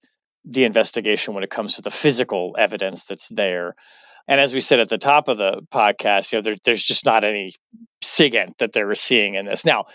the 0.51 0.63
investigation 0.63 1.33
when 1.33 1.43
it 1.43 1.49
comes 1.49 1.75
to 1.75 1.81
the 1.81 1.91
physical 1.91 2.55
evidence 2.57 3.05
that's 3.05 3.29
there. 3.29 3.75
And 4.27 4.39
as 4.39 4.53
we 4.53 4.61
said 4.61 4.79
at 4.79 4.89
the 4.89 4.97
top 4.97 5.27
of 5.27 5.37
the 5.37 5.61
podcast, 5.71 6.31
you 6.31 6.37
know, 6.37 6.43
there, 6.43 6.55
there's 6.63 6.83
just 6.83 7.05
not 7.05 7.23
any 7.23 7.53
SIGINT 8.01 8.57
that 8.57 8.73
they're 8.73 8.93
seeing 8.95 9.35
in 9.35 9.45
this. 9.45 9.65
Now, 9.65 9.85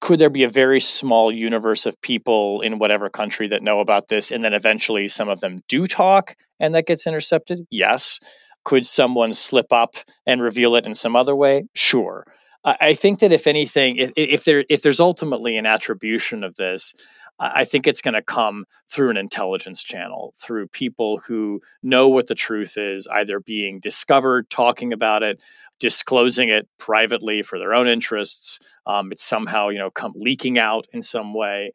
could 0.00 0.18
there 0.18 0.30
be 0.30 0.44
a 0.44 0.48
very 0.48 0.80
small 0.80 1.32
universe 1.32 1.86
of 1.86 2.00
people 2.00 2.60
in 2.60 2.78
whatever 2.78 3.08
country 3.08 3.48
that 3.48 3.62
know 3.62 3.80
about 3.80 4.08
this, 4.08 4.30
and 4.30 4.44
then 4.44 4.54
eventually 4.54 5.08
some 5.08 5.28
of 5.28 5.40
them 5.40 5.58
do 5.68 5.86
talk 5.86 6.36
and 6.60 6.74
that 6.74 6.86
gets 6.86 7.06
intercepted? 7.06 7.66
Yes. 7.70 8.20
Could 8.64 8.86
someone 8.86 9.32
slip 9.32 9.72
up 9.72 9.94
and 10.26 10.42
reveal 10.42 10.74
it 10.76 10.86
in 10.86 10.94
some 10.94 11.16
other 11.16 11.34
way? 11.34 11.64
Sure. 11.74 12.26
I 12.66 12.94
think 12.94 13.20
that 13.20 13.32
if 13.32 13.46
anything, 13.46 13.96
if, 13.96 14.12
if 14.16 14.44
there 14.44 14.64
if 14.68 14.82
there's 14.82 14.98
ultimately 14.98 15.56
an 15.56 15.66
attribution 15.66 16.42
of 16.42 16.56
this, 16.56 16.94
I 17.38 17.64
think 17.64 17.86
it's 17.86 18.00
going 18.00 18.14
to 18.14 18.22
come 18.22 18.64
through 18.90 19.10
an 19.10 19.16
intelligence 19.16 19.82
channel, 19.82 20.32
through 20.42 20.68
people 20.68 21.18
who 21.18 21.60
know 21.82 22.08
what 22.08 22.28
the 22.28 22.34
truth 22.34 22.78
is, 22.78 23.06
either 23.08 23.40
being 23.40 23.78
discovered, 23.78 24.48
talking 24.48 24.92
about 24.92 25.22
it, 25.22 25.42
disclosing 25.78 26.48
it 26.48 26.66
privately 26.78 27.42
for 27.42 27.58
their 27.58 27.74
own 27.74 27.88
interests. 27.88 28.58
Um, 28.86 29.12
it's 29.12 29.24
somehow, 29.24 29.68
you 29.68 29.78
know, 29.78 29.90
come 29.90 30.12
leaking 30.16 30.58
out 30.58 30.86
in 30.92 31.02
some 31.02 31.34
way. 31.34 31.72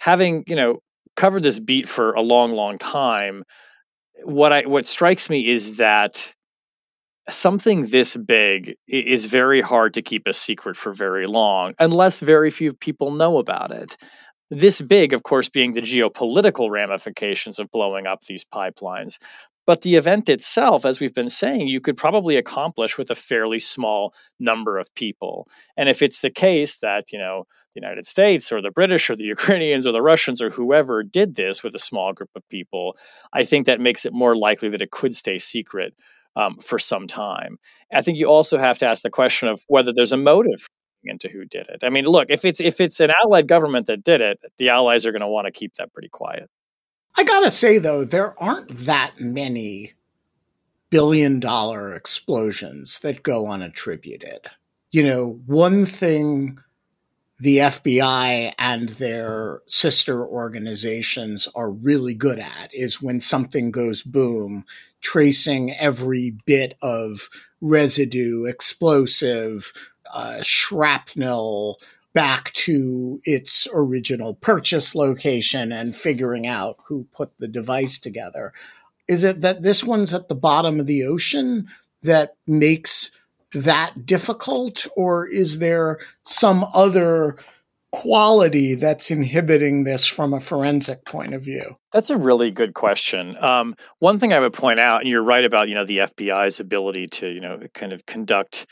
Having, 0.00 0.44
you 0.46 0.56
know, 0.56 0.82
covered 1.16 1.42
this 1.42 1.58
beat 1.58 1.88
for 1.88 2.12
a 2.12 2.20
long, 2.20 2.52
long 2.52 2.78
time, 2.78 3.44
what 4.24 4.52
I 4.52 4.62
what 4.66 4.86
strikes 4.86 5.30
me 5.30 5.48
is 5.48 5.76
that 5.76 6.34
something 7.28 7.86
this 7.86 8.16
big 8.16 8.74
is 8.86 9.26
very 9.26 9.60
hard 9.60 9.94
to 9.94 10.02
keep 10.02 10.26
a 10.26 10.32
secret 10.32 10.76
for 10.76 10.92
very 10.92 11.26
long 11.26 11.74
unless 11.78 12.20
very 12.20 12.50
few 12.50 12.72
people 12.72 13.10
know 13.10 13.38
about 13.38 13.70
it. 13.70 13.96
This 14.50 14.80
big, 14.80 15.12
of 15.12 15.22
course, 15.22 15.48
being 15.48 15.72
the 15.72 15.82
geopolitical 15.82 16.70
ramifications 16.70 17.58
of 17.58 17.70
blowing 17.70 18.06
up 18.06 18.24
these 18.24 18.44
pipelines. 18.44 19.18
But 19.66 19.82
the 19.82 19.96
event 19.96 20.30
itself, 20.30 20.86
as 20.86 20.98
we've 20.98 21.12
been 21.12 21.28
saying, 21.28 21.68
you 21.68 21.82
could 21.82 21.98
probably 21.98 22.36
accomplish 22.36 22.96
with 22.96 23.10
a 23.10 23.14
fairly 23.14 23.58
small 23.58 24.14
number 24.40 24.78
of 24.78 24.88
people. 24.94 25.46
And 25.76 25.90
if 25.90 26.00
it's 26.00 26.22
the 26.22 26.30
case 26.30 26.78
that, 26.78 27.12
you 27.12 27.18
know, 27.18 27.44
the 27.74 27.80
United 27.82 28.06
States 28.06 28.50
or 28.50 28.62
the 28.62 28.70
British 28.70 29.10
or 29.10 29.16
the 29.16 29.24
Ukrainians 29.36 29.86
or 29.86 29.92
the 29.92 30.00
Russians 30.00 30.40
or 30.40 30.48
whoever 30.48 31.02
did 31.02 31.34
this 31.34 31.62
with 31.62 31.74
a 31.74 31.78
small 31.78 32.14
group 32.14 32.30
of 32.34 32.48
people, 32.48 32.96
I 33.34 33.44
think 33.44 33.66
that 33.66 33.78
makes 33.78 34.06
it 34.06 34.14
more 34.14 34.34
likely 34.34 34.70
that 34.70 34.80
it 34.80 34.90
could 34.90 35.14
stay 35.14 35.36
secret 35.36 35.92
um, 36.34 36.56
for 36.56 36.78
some 36.78 37.06
time. 37.06 37.58
I 37.92 38.00
think 38.00 38.16
you 38.16 38.26
also 38.26 38.56
have 38.56 38.78
to 38.78 38.86
ask 38.86 39.02
the 39.02 39.10
question 39.10 39.48
of 39.48 39.60
whether 39.68 39.92
there's 39.92 40.12
a 40.12 40.16
motive 40.16 40.66
into 41.04 41.28
who 41.28 41.44
did 41.44 41.68
it. 41.68 41.84
I 41.84 41.90
mean, 41.90 42.04
look, 42.04 42.30
if 42.30 42.44
it's 42.44 42.60
if 42.60 42.80
it's 42.80 43.00
an 43.00 43.10
allied 43.24 43.48
government 43.48 43.86
that 43.86 44.02
did 44.02 44.20
it, 44.20 44.40
the 44.58 44.70
allies 44.70 45.06
are 45.06 45.12
going 45.12 45.22
to 45.22 45.28
want 45.28 45.46
to 45.46 45.52
keep 45.52 45.74
that 45.74 45.92
pretty 45.92 46.08
quiet. 46.08 46.50
I 47.16 47.24
got 47.24 47.40
to 47.40 47.50
say 47.50 47.78
though, 47.78 48.04
there 48.04 48.40
aren't 48.42 48.68
that 48.86 49.14
many 49.18 49.94
billion 50.90 51.40
dollar 51.40 51.94
explosions 51.94 53.00
that 53.00 53.22
go 53.22 53.44
unattributed. 53.44 54.38
You 54.90 55.02
know, 55.04 55.40
one 55.46 55.84
thing 55.84 56.58
the 57.40 57.58
FBI 57.58 58.52
and 58.58 58.88
their 58.90 59.60
sister 59.66 60.26
organizations 60.26 61.48
are 61.54 61.70
really 61.70 62.14
good 62.14 62.38
at 62.38 62.74
is 62.74 63.00
when 63.00 63.20
something 63.20 63.70
goes 63.70 64.02
boom, 64.02 64.64
tracing 65.00 65.72
every 65.76 66.36
bit 66.46 66.76
of 66.82 67.28
residue, 67.60 68.44
explosive, 68.44 69.72
uh, 70.12 70.42
shrapnel 70.42 71.80
back 72.14 72.52
to 72.52 73.20
its 73.24 73.68
original 73.72 74.34
purchase 74.34 74.94
location 74.94 75.72
and 75.72 75.94
figuring 75.94 76.46
out 76.46 76.76
who 76.86 77.06
put 77.12 77.30
the 77.38 77.48
device 77.48 77.98
together. 77.98 78.52
Is 79.06 79.24
it 79.24 79.40
that 79.42 79.62
this 79.62 79.84
one's 79.84 80.12
at 80.12 80.28
the 80.28 80.34
bottom 80.34 80.80
of 80.80 80.86
the 80.86 81.04
ocean 81.04 81.68
that 82.02 82.34
makes 82.46 83.10
that 83.52 84.04
difficult, 84.04 84.86
or 84.96 85.26
is 85.26 85.58
there 85.58 85.98
some 86.24 86.66
other 86.74 87.36
quality 87.90 88.74
that's 88.74 89.10
inhibiting 89.10 89.84
this 89.84 90.06
from 90.06 90.34
a 90.34 90.40
forensic 90.40 91.04
point 91.04 91.32
of 91.32 91.42
view? 91.42 91.76
That's 91.92 92.10
a 92.10 92.18
really 92.18 92.50
good 92.50 92.74
question. 92.74 93.36
Um, 93.42 93.74
one 93.98 94.18
thing 94.18 94.32
I 94.32 94.40
would 94.40 94.52
point 94.52 94.78
out, 94.78 95.00
and 95.00 95.10
you're 95.10 95.22
right 95.22 95.44
about, 95.44 95.68
you 95.68 95.74
know, 95.74 95.84
the 95.84 95.98
FBI's 95.98 96.60
ability 96.60 97.06
to, 97.06 97.28
you 97.28 97.40
know, 97.40 97.60
kind 97.74 97.92
of 97.92 98.04
conduct 98.04 98.66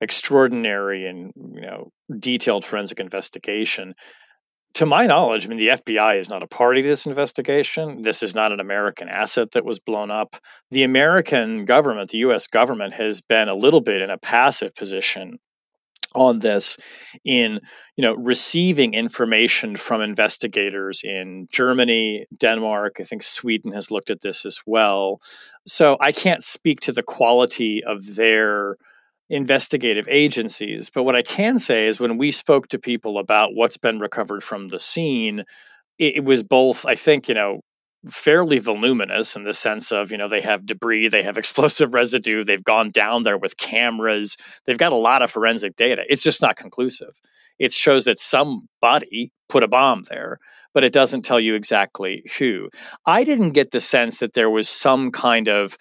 extraordinary 0.00 1.06
and 1.06 1.32
you 1.36 1.60
know 1.60 1.90
detailed 2.20 2.64
forensic 2.64 3.00
investigation 3.00 3.94
to 4.74 4.86
my 4.86 5.06
knowledge, 5.06 5.44
I 5.44 5.48
mean, 5.48 5.58
the 5.58 5.68
FBI 5.68 6.18
is 6.18 6.28
not 6.28 6.42
a 6.42 6.46
party 6.46 6.82
to 6.82 6.88
this 6.88 7.06
investigation. 7.06 8.02
This 8.02 8.22
is 8.22 8.34
not 8.34 8.52
an 8.52 8.60
American 8.60 9.08
asset 9.08 9.52
that 9.52 9.64
was 9.64 9.78
blown 9.78 10.10
up. 10.10 10.36
The 10.70 10.84
American 10.84 11.64
government, 11.64 12.10
the 12.10 12.18
US 12.18 12.46
government, 12.46 12.94
has 12.94 13.20
been 13.20 13.48
a 13.48 13.54
little 13.54 13.80
bit 13.80 14.02
in 14.02 14.10
a 14.10 14.18
passive 14.18 14.74
position 14.74 15.38
on 16.14 16.38
this 16.38 16.78
in 17.24 17.60
you 17.96 18.02
know 18.02 18.14
receiving 18.14 18.94
information 18.94 19.76
from 19.76 20.00
investigators 20.00 21.02
in 21.04 21.48
Germany, 21.50 22.24
Denmark, 22.38 22.96
I 23.00 23.02
think 23.02 23.22
Sweden 23.22 23.72
has 23.72 23.90
looked 23.90 24.10
at 24.10 24.22
this 24.22 24.46
as 24.46 24.60
well. 24.64 25.20
So 25.66 25.96
I 26.00 26.12
can't 26.12 26.42
speak 26.42 26.80
to 26.82 26.92
the 26.92 27.02
quality 27.02 27.82
of 27.84 28.14
their 28.16 28.76
investigative 29.30 30.06
agencies. 30.08 30.90
But 30.90 31.04
what 31.04 31.16
I 31.16 31.22
can 31.22 31.58
say 31.58 31.86
is 31.86 32.00
when 32.00 32.18
we 32.18 32.30
spoke 32.30 32.68
to 32.68 32.78
people 32.78 33.18
about 33.18 33.54
what's 33.54 33.76
been 33.76 33.98
recovered 33.98 34.42
from 34.42 34.68
the 34.68 34.80
scene, 34.80 35.40
it, 35.98 36.16
it 36.16 36.24
was 36.24 36.42
both, 36.42 36.86
I 36.86 36.94
think, 36.94 37.28
you 37.28 37.34
know, 37.34 37.60
fairly 38.08 38.58
voluminous 38.58 39.34
in 39.34 39.44
the 39.44 39.52
sense 39.52 39.90
of, 39.90 40.12
you 40.12 40.16
know, 40.16 40.28
they 40.28 40.40
have 40.40 40.64
debris, 40.64 41.08
they 41.08 41.22
have 41.22 41.36
explosive 41.38 41.94
residue, 41.94 42.44
they've 42.44 42.64
gone 42.64 42.90
down 42.90 43.24
there 43.24 43.38
with 43.38 43.56
cameras, 43.56 44.36
they've 44.64 44.78
got 44.78 44.92
a 44.92 44.96
lot 44.96 45.22
of 45.22 45.30
forensic 45.30 45.76
data. 45.76 46.04
It's 46.08 46.22
just 46.22 46.42
not 46.42 46.56
conclusive. 46.56 47.12
It 47.58 47.72
shows 47.72 48.04
that 48.04 48.18
somebody 48.18 49.32
put 49.48 49.62
a 49.62 49.68
bomb 49.68 50.04
there 50.08 50.38
but 50.74 50.84
it 50.84 50.92
doesn't 50.92 51.22
tell 51.22 51.40
you 51.40 51.54
exactly 51.54 52.24
who. 52.38 52.68
I 53.06 53.24
didn't 53.24 53.50
get 53.50 53.70
the 53.70 53.80
sense 53.80 54.18
that 54.18 54.34
there 54.34 54.50
was 54.50 54.68
some 54.68 55.10
kind 55.10 55.48
of 55.48 55.76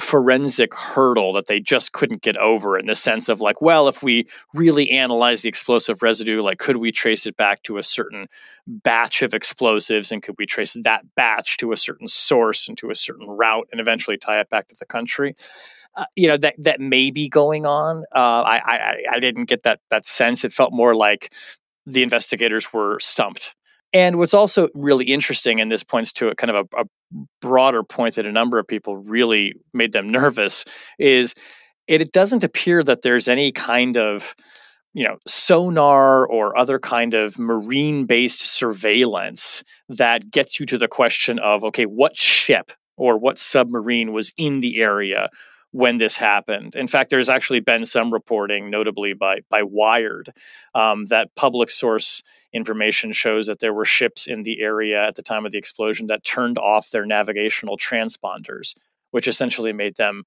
forensic 0.00 0.74
hurdle 0.74 1.32
that 1.32 1.46
they 1.46 1.58
just 1.58 1.92
couldn't 1.92 2.22
get 2.22 2.36
over 2.36 2.78
in 2.78 2.86
the 2.86 2.94
sense 2.94 3.28
of 3.28 3.40
like 3.40 3.62
well 3.62 3.88
if 3.88 4.02
we 4.02 4.26
really 4.52 4.90
analyze 4.90 5.42
the 5.42 5.48
explosive 5.48 6.02
residue 6.02 6.42
like 6.42 6.58
could 6.58 6.76
we 6.76 6.92
trace 6.92 7.26
it 7.26 7.36
back 7.36 7.62
to 7.62 7.78
a 7.78 7.82
certain 7.82 8.28
batch 8.66 9.22
of 9.22 9.32
explosives 9.32 10.12
and 10.12 10.22
could 10.22 10.34
we 10.38 10.46
trace 10.46 10.76
that 10.82 11.02
batch 11.14 11.56
to 11.56 11.72
a 11.72 11.76
certain 11.76 12.08
source 12.08 12.68
and 12.68 12.76
to 12.76 12.90
a 12.90 12.94
certain 12.94 13.26
route 13.26 13.66
and 13.72 13.80
eventually 13.80 14.18
tie 14.18 14.40
it 14.40 14.50
back 14.50 14.68
to 14.68 14.76
the 14.78 14.86
country? 14.86 15.34
Uh, 15.94 16.04
you 16.14 16.28
know 16.28 16.36
that 16.36 16.54
that 16.58 16.78
may 16.78 17.10
be 17.10 17.28
going 17.28 17.64
on. 17.64 18.04
Uh, 18.14 18.42
I, 18.42 18.60
I 18.64 19.02
i 19.12 19.20
didn't 19.20 19.46
get 19.46 19.62
that 19.62 19.80
that 19.88 20.04
sense. 20.04 20.44
It 20.44 20.52
felt 20.52 20.74
more 20.74 20.94
like 20.94 21.32
the 21.86 22.02
investigators 22.02 22.70
were 22.70 23.00
stumped 23.00 23.55
And 23.92 24.18
what's 24.18 24.34
also 24.34 24.68
really 24.74 25.06
interesting, 25.06 25.60
and 25.60 25.70
this 25.70 25.84
points 25.84 26.12
to 26.12 26.28
a 26.28 26.34
kind 26.34 26.50
of 26.50 26.68
a, 26.72 26.82
a 26.82 26.84
broader 27.40 27.82
point 27.82 28.16
that 28.16 28.26
a 28.26 28.32
number 28.32 28.58
of 28.58 28.66
people 28.66 28.96
really 28.96 29.54
made 29.72 29.92
them 29.92 30.10
nervous, 30.10 30.64
is 30.98 31.34
it, 31.86 32.02
it 32.02 32.12
doesn't 32.12 32.44
appear 32.44 32.82
that 32.82 33.02
there's 33.02 33.28
any 33.28 33.52
kind 33.52 33.96
of 33.96 34.34
you 34.92 35.04
know 35.04 35.18
sonar 35.26 36.26
or 36.26 36.56
other 36.56 36.78
kind 36.78 37.12
of 37.14 37.38
marine 37.38 38.06
based 38.06 38.40
surveillance 38.40 39.62
that 39.90 40.30
gets 40.30 40.58
you 40.58 40.64
to 40.66 40.78
the 40.78 40.88
question 40.88 41.38
of 41.40 41.62
okay 41.62 41.84
what 41.84 42.16
ship 42.16 42.72
or 42.96 43.18
what 43.18 43.38
submarine 43.38 44.12
was 44.12 44.32
in 44.38 44.60
the 44.60 44.80
area 44.80 45.28
when 45.76 45.98
this 45.98 46.16
happened. 46.16 46.74
In 46.74 46.86
fact, 46.86 47.10
there's 47.10 47.28
actually 47.28 47.60
been 47.60 47.84
some 47.84 48.10
reporting, 48.10 48.70
notably 48.70 49.12
by 49.12 49.40
by 49.50 49.62
Wired, 49.62 50.30
um, 50.74 51.04
that 51.06 51.28
public 51.36 51.68
source 51.70 52.22
information 52.50 53.12
shows 53.12 53.46
that 53.46 53.60
there 53.60 53.74
were 53.74 53.84
ships 53.84 54.26
in 54.26 54.42
the 54.42 54.62
area 54.62 55.06
at 55.06 55.16
the 55.16 55.22
time 55.22 55.44
of 55.44 55.52
the 55.52 55.58
explosion 55.58 56.06
that 56.06 56.24
turned 56.24 56.56
off 56.56 56.88
their 56.88 57.04
navigational 57.04 57.76
transponders, 57.76 58.74
which 59.10 59.28
essentially 59.28 59.74
made 59.74 59.96
them 59.96 60.22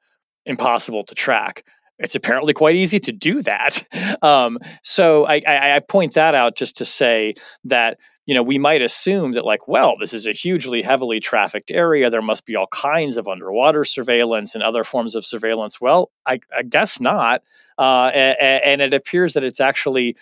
impossible 0.46 1.04
to 1.04 1.16
track. 1.16 1.64
It's 1.98 2.16
apparently 2.16 2.54
quite 2.54 2.76
easy 2.76 3.00
to 3.00 3.12
do 3.12 3.42
that. 3.42 3.88
Um, 4.22 4.60
so 4.84 5.26
I, 5.26 5.42
I, 5.48 5.76
I 5.76 5.80
point 5.80 6.14
that 6.16 6.36
out 6.36 6.56
just 6.56 6.78
to 6.78 6.86
say 6.86 7.36
that 7.64 7.98
you 8.30 8.36
know, 8.36 8.44
we 8.44 8.60
might 8.60 8.84
assume 8.84 9.32
that, 9.32 9.44
like, 9.44 9.68
well, 9.68 9.96
this 10.00 10.14
is 10.14 10.28
a 10.28 10.34
hugely 10.34 10.84
heavily 10.84 11.20
trafficked 11.20 11.72
area. 11.72 12.12
There 12.12 12.22
must 12.22 12.46
be 12.46 12.56
all 12.56 12.68
kinds 12.68 13.18
of 13.18 13.28
underwater 13.28 13.84
surveillance 13.84 14.54
and 14.54 14.64
other 14.64 14.84
forms 14.84 15.16
of 15.16 15.26
surveillance. 15.26 15.82
Well, 15.82 16.12
I, 16.28 16.40
I 16.56 16.62
guess 16.62 17.00
not. 17.00 17.42
Uh, 17.80 18.12
and, 18.14 18.64
and 18.64 18.82
it 18.82 18.94
appears 18.94 19.34
that 19.34 19.44
it's 19.44 19.60
actually 19.60 20.16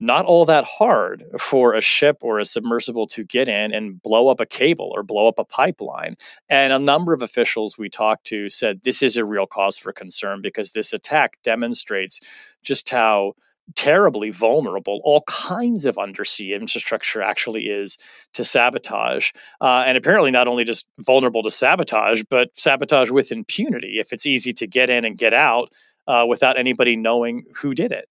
not 0.00 0.24
all 0.24 0.44
that 0.46 0.64
hard 0.64 1.26
for 1.38 1.74
a 1.74 1.80
ship 1.80 2.16
or 2.22 2.40
a 2.40 2.44
submersible 2.44 3.06
to 3.06 3.22
get 3.22 3.46
in 3.46 3.72
and 3.72 4.02
blow 4.02 4.26
up 4.26 4.40
a 4.40 4.46
cable 4.46 4.90
or 4.92 5.04
blow 5.04 5.28
up 5.28 5.38
a 5.38 5.44
pipeline. 5.44 6.16
And 6.48 6.72
a 6.72 6.80
number 6.80 7.12
of 7.12 7.22
officials 7.22 7.78
we 7.78 7.88
talked 7.88 8.24
to 8.26 8.48
said 8.48 8.80
this 8.82 9.00
is 9.00 9.16
a 9.16 9.24
real 9.24 9.46
cause 9.46 9.78
for 9.78 9.92
concern 9.92 10.42
because 10.42 10.72
this 10.72 10.92
attack 10.92 11.38
demonstrates 11.44 12.18
just 12.64 12.90
how 12.90 13.34
terribly 13.74 14.30
vulnerable 14.30 15.00
all 15.04 15.22
kinds 15.22 15.84
of 15.84 15.98
undersea 15.98 16.54
infrastructure 16.54 17.22
actually 17.22 17.62
is 17.62 17.98
to 18.34 18.44
sabotage. 18.44 19.30
Uh, 19.60 19.84
and 19.86 19.96
apparently, 19.96 20.30
not 20.30 20.48
only 20.48 20.64
just 20.64 20.86
vulnerable 21.00 21.42
to 21.42 21.50
sabotage, 21.50 22.22
but 22.28 22.50
sabotage 22.54 23.10
with 23.10 23.32
impunity 23.32 23.98
if 23.98 24.12
it's 24.12 24.26
easy 24.26 24.52
to 24.52 24.66
get 24.66 24.90
in 24.90 25.04
and 25.04 25.18
get 25.18 25.32
out 25.32 25.72
uh, 26.06 26.24
without 26.28 26.58
anybody 26.58 26.96
knowing 26.96 27.44
who 27.54 27.74
did 27.74 27.92
it. 27.92 28.08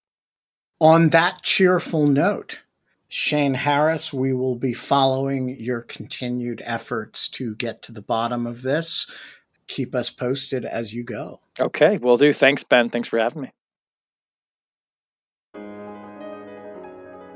On 0.80 1.10
that 1.10 1.42
cheerful 1.44 2.08
note, 2.08 2.60
Shane 3.08 3.54
Harris, 3.54 4.12
we 4.12 4.34
will 4.34 4.56
be 4.56 4.74
following 4.74 5.56
your 5.60 5.82
continued 5.82 6.62
efforts 6.66 7.28
to 7.30 7.56
get 7.56 7.84
to 7.84 7.92
the 7.92 8.02
bottom 8.02 8.48
of 8.48 8.64
this. 8.64 9.10
Keep 9.68 9.96
us 9.96 10.10
posted 10.10 10.66
as 10.66 10.94
you 10.94 11.04
go. 11.04 11.40
Okay, 11.60 11.98
will 12.00 12.18
do. 12.18 12.34
Thanks, 12.34 12.64
Ben. 12.64 12.90
Thanks 12.90 13.08
for 13.08 13.20
having 13.20 13.44
me. 13.44 13.52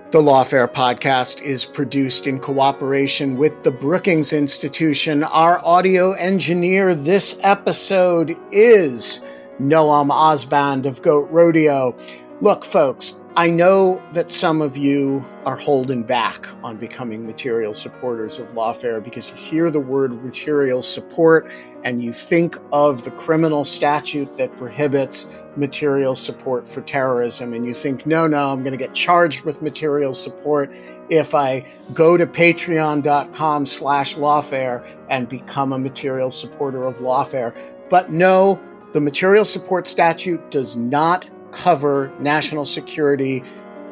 The 0.10 0.20
Lawfare 0.22 0.72
podcast 0.72 1.42
is 1.42 1.66
produced 1.66 2.28
in 2.28 2.40
cooperation 2.40 3.36
with 3.36 3.64
the 3.64 3.72
Brookings 3.72 4.32
Institution. 4.32 5.22
Our 5.22 5.60
audio 5.66 6.14
engineer 6.14 6.96
this 6.96 7.38
episode 7.44 8.38
is 8.50 9.20
Noam 9.60 10.10
Osband 10.10 10.86
of 10.86 11.02
Goat 11.02 11.30
Rodeo. 11.30 11.94
Look, 12.40 12.64
folks, 12.64 13.20
I 13.38 13.52
know 13.52 14.02
that 14.14 14.32
some 14.32 14.64
of 14.64 14.78
you 14.78 15.24
are 15.46 15.58
holding 15.58 16.02
back 16.02 16.48
on 16.64 16.78
becoming 16.78 17.28
material 17.28 17.76
supporters 17.76 18.40
of 18.40 18.54
Lawfare 18.54 19.04
because 19.04 19.30
you 19.30 19.36
hear 19.36 19.70
the 19.70 19.80
word 19.80 20.24
material 20.24 20.82
support 20.82 21.48
and 21.84 22.02
you 22.02 22.14
think 22.14 22.58
of 22.72 23.04
the 23.04 23.12
criminal 23.12 23.64
statute 23.64 24.36
that 24.38 24.58
prohibits 24.58 25.28
material 25.56 26.16
support 26.16 26.68
for 26.68 26.82
terrorism 26.82 27.54
and 27.54 27.64
you 27.64 27.76
think 27.76 28.08
no 28.08 28.26
no 28.26 28.52
i'm 28.52 28.64
going 28.64 28.72
to 28.72 28.78
get 28.78 28.94
charged 28.94 29.44
with 29.44 29.62
material 29.62 30.14
support 30.14 30.72
if 31.10 31.34
i 31.34 31.64
go 31.94 32.18
to 32.18 32.26
patreon.com 32.26 33.66
slash 33.68 34.16
lawfare 34.16 34.84
and 35.10 35.30
become 35.30 35.74
a 35.74 35.80
material 35.80 36.32
supporter 36.32 36.86
of 36.86 36.98
lawfare. 36.98 37.56
But 37.90 38.12
no 38.12 38.60
the 38.94 39.02
material 39.02 39.46
support 39.46 39.88
statute 39.88 40.50
does 40.50 40.76
not 40.76 41.28
cover 41.52 42.12
national 42.20 42.66
security 42.66 43.44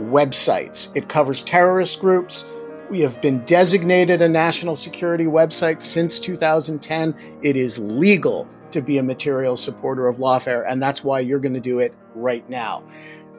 websites 0.02 0.92
it 0.96 1.08
covers 1.10 1.44
terrorist 1.44 2.00
groups 2.00 2.48
we 2.90 3.00
have 3.00 3.20
been 3.22 3.44
designated 3.46 4.22
a 4.22 4.30
national 4.30 4.76
security 4.76 5.26
website 5.26 5.82
since 5.82 6.20
2010 6.20 7.16
it 7.42 7.56
is 7.56 7.80
legal 7.80 8.48
to 8.76 8.82
be 8.82 8.98
a 8.98 9.04
material 9.04 9.56
supporter 9.56 10.06
of 10.08 10.18
Lawfare, 10.18 10.66
and 10.68 10.84
that's 10.84 11.04
why 11.04 11.22
you're 11.22 11.40
going 11.40 11.54
to 11.54 11.62
do 11.62 11.80
it 11.80 11.94
right 12.14 12.48
now. 12.50 12.84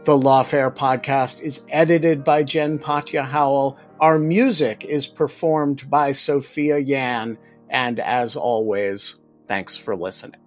The 0.04 0.18
Lawfare 0.18 0.74
podcast 0.74 1.42
is 1.42 1.62
edited 1.68 2.24
by 2.24 2.42
Jen 2.42 2.78
Patja 2.78 3.22
Howell. 3.22 3.78
Our 4.00 4.18
music 4.18 4.84
is 4.84 5.06
performed 5.06 5.90
by 5.90 6.12
Sophia 6.12 6.78
Yan. 6.78 7.36
And 7.68 7.98
as 7.98 8.36
always, 8.36 9.18
thanks 9.46 9.76
for 9.76 9.94
listening. 9.94 10.45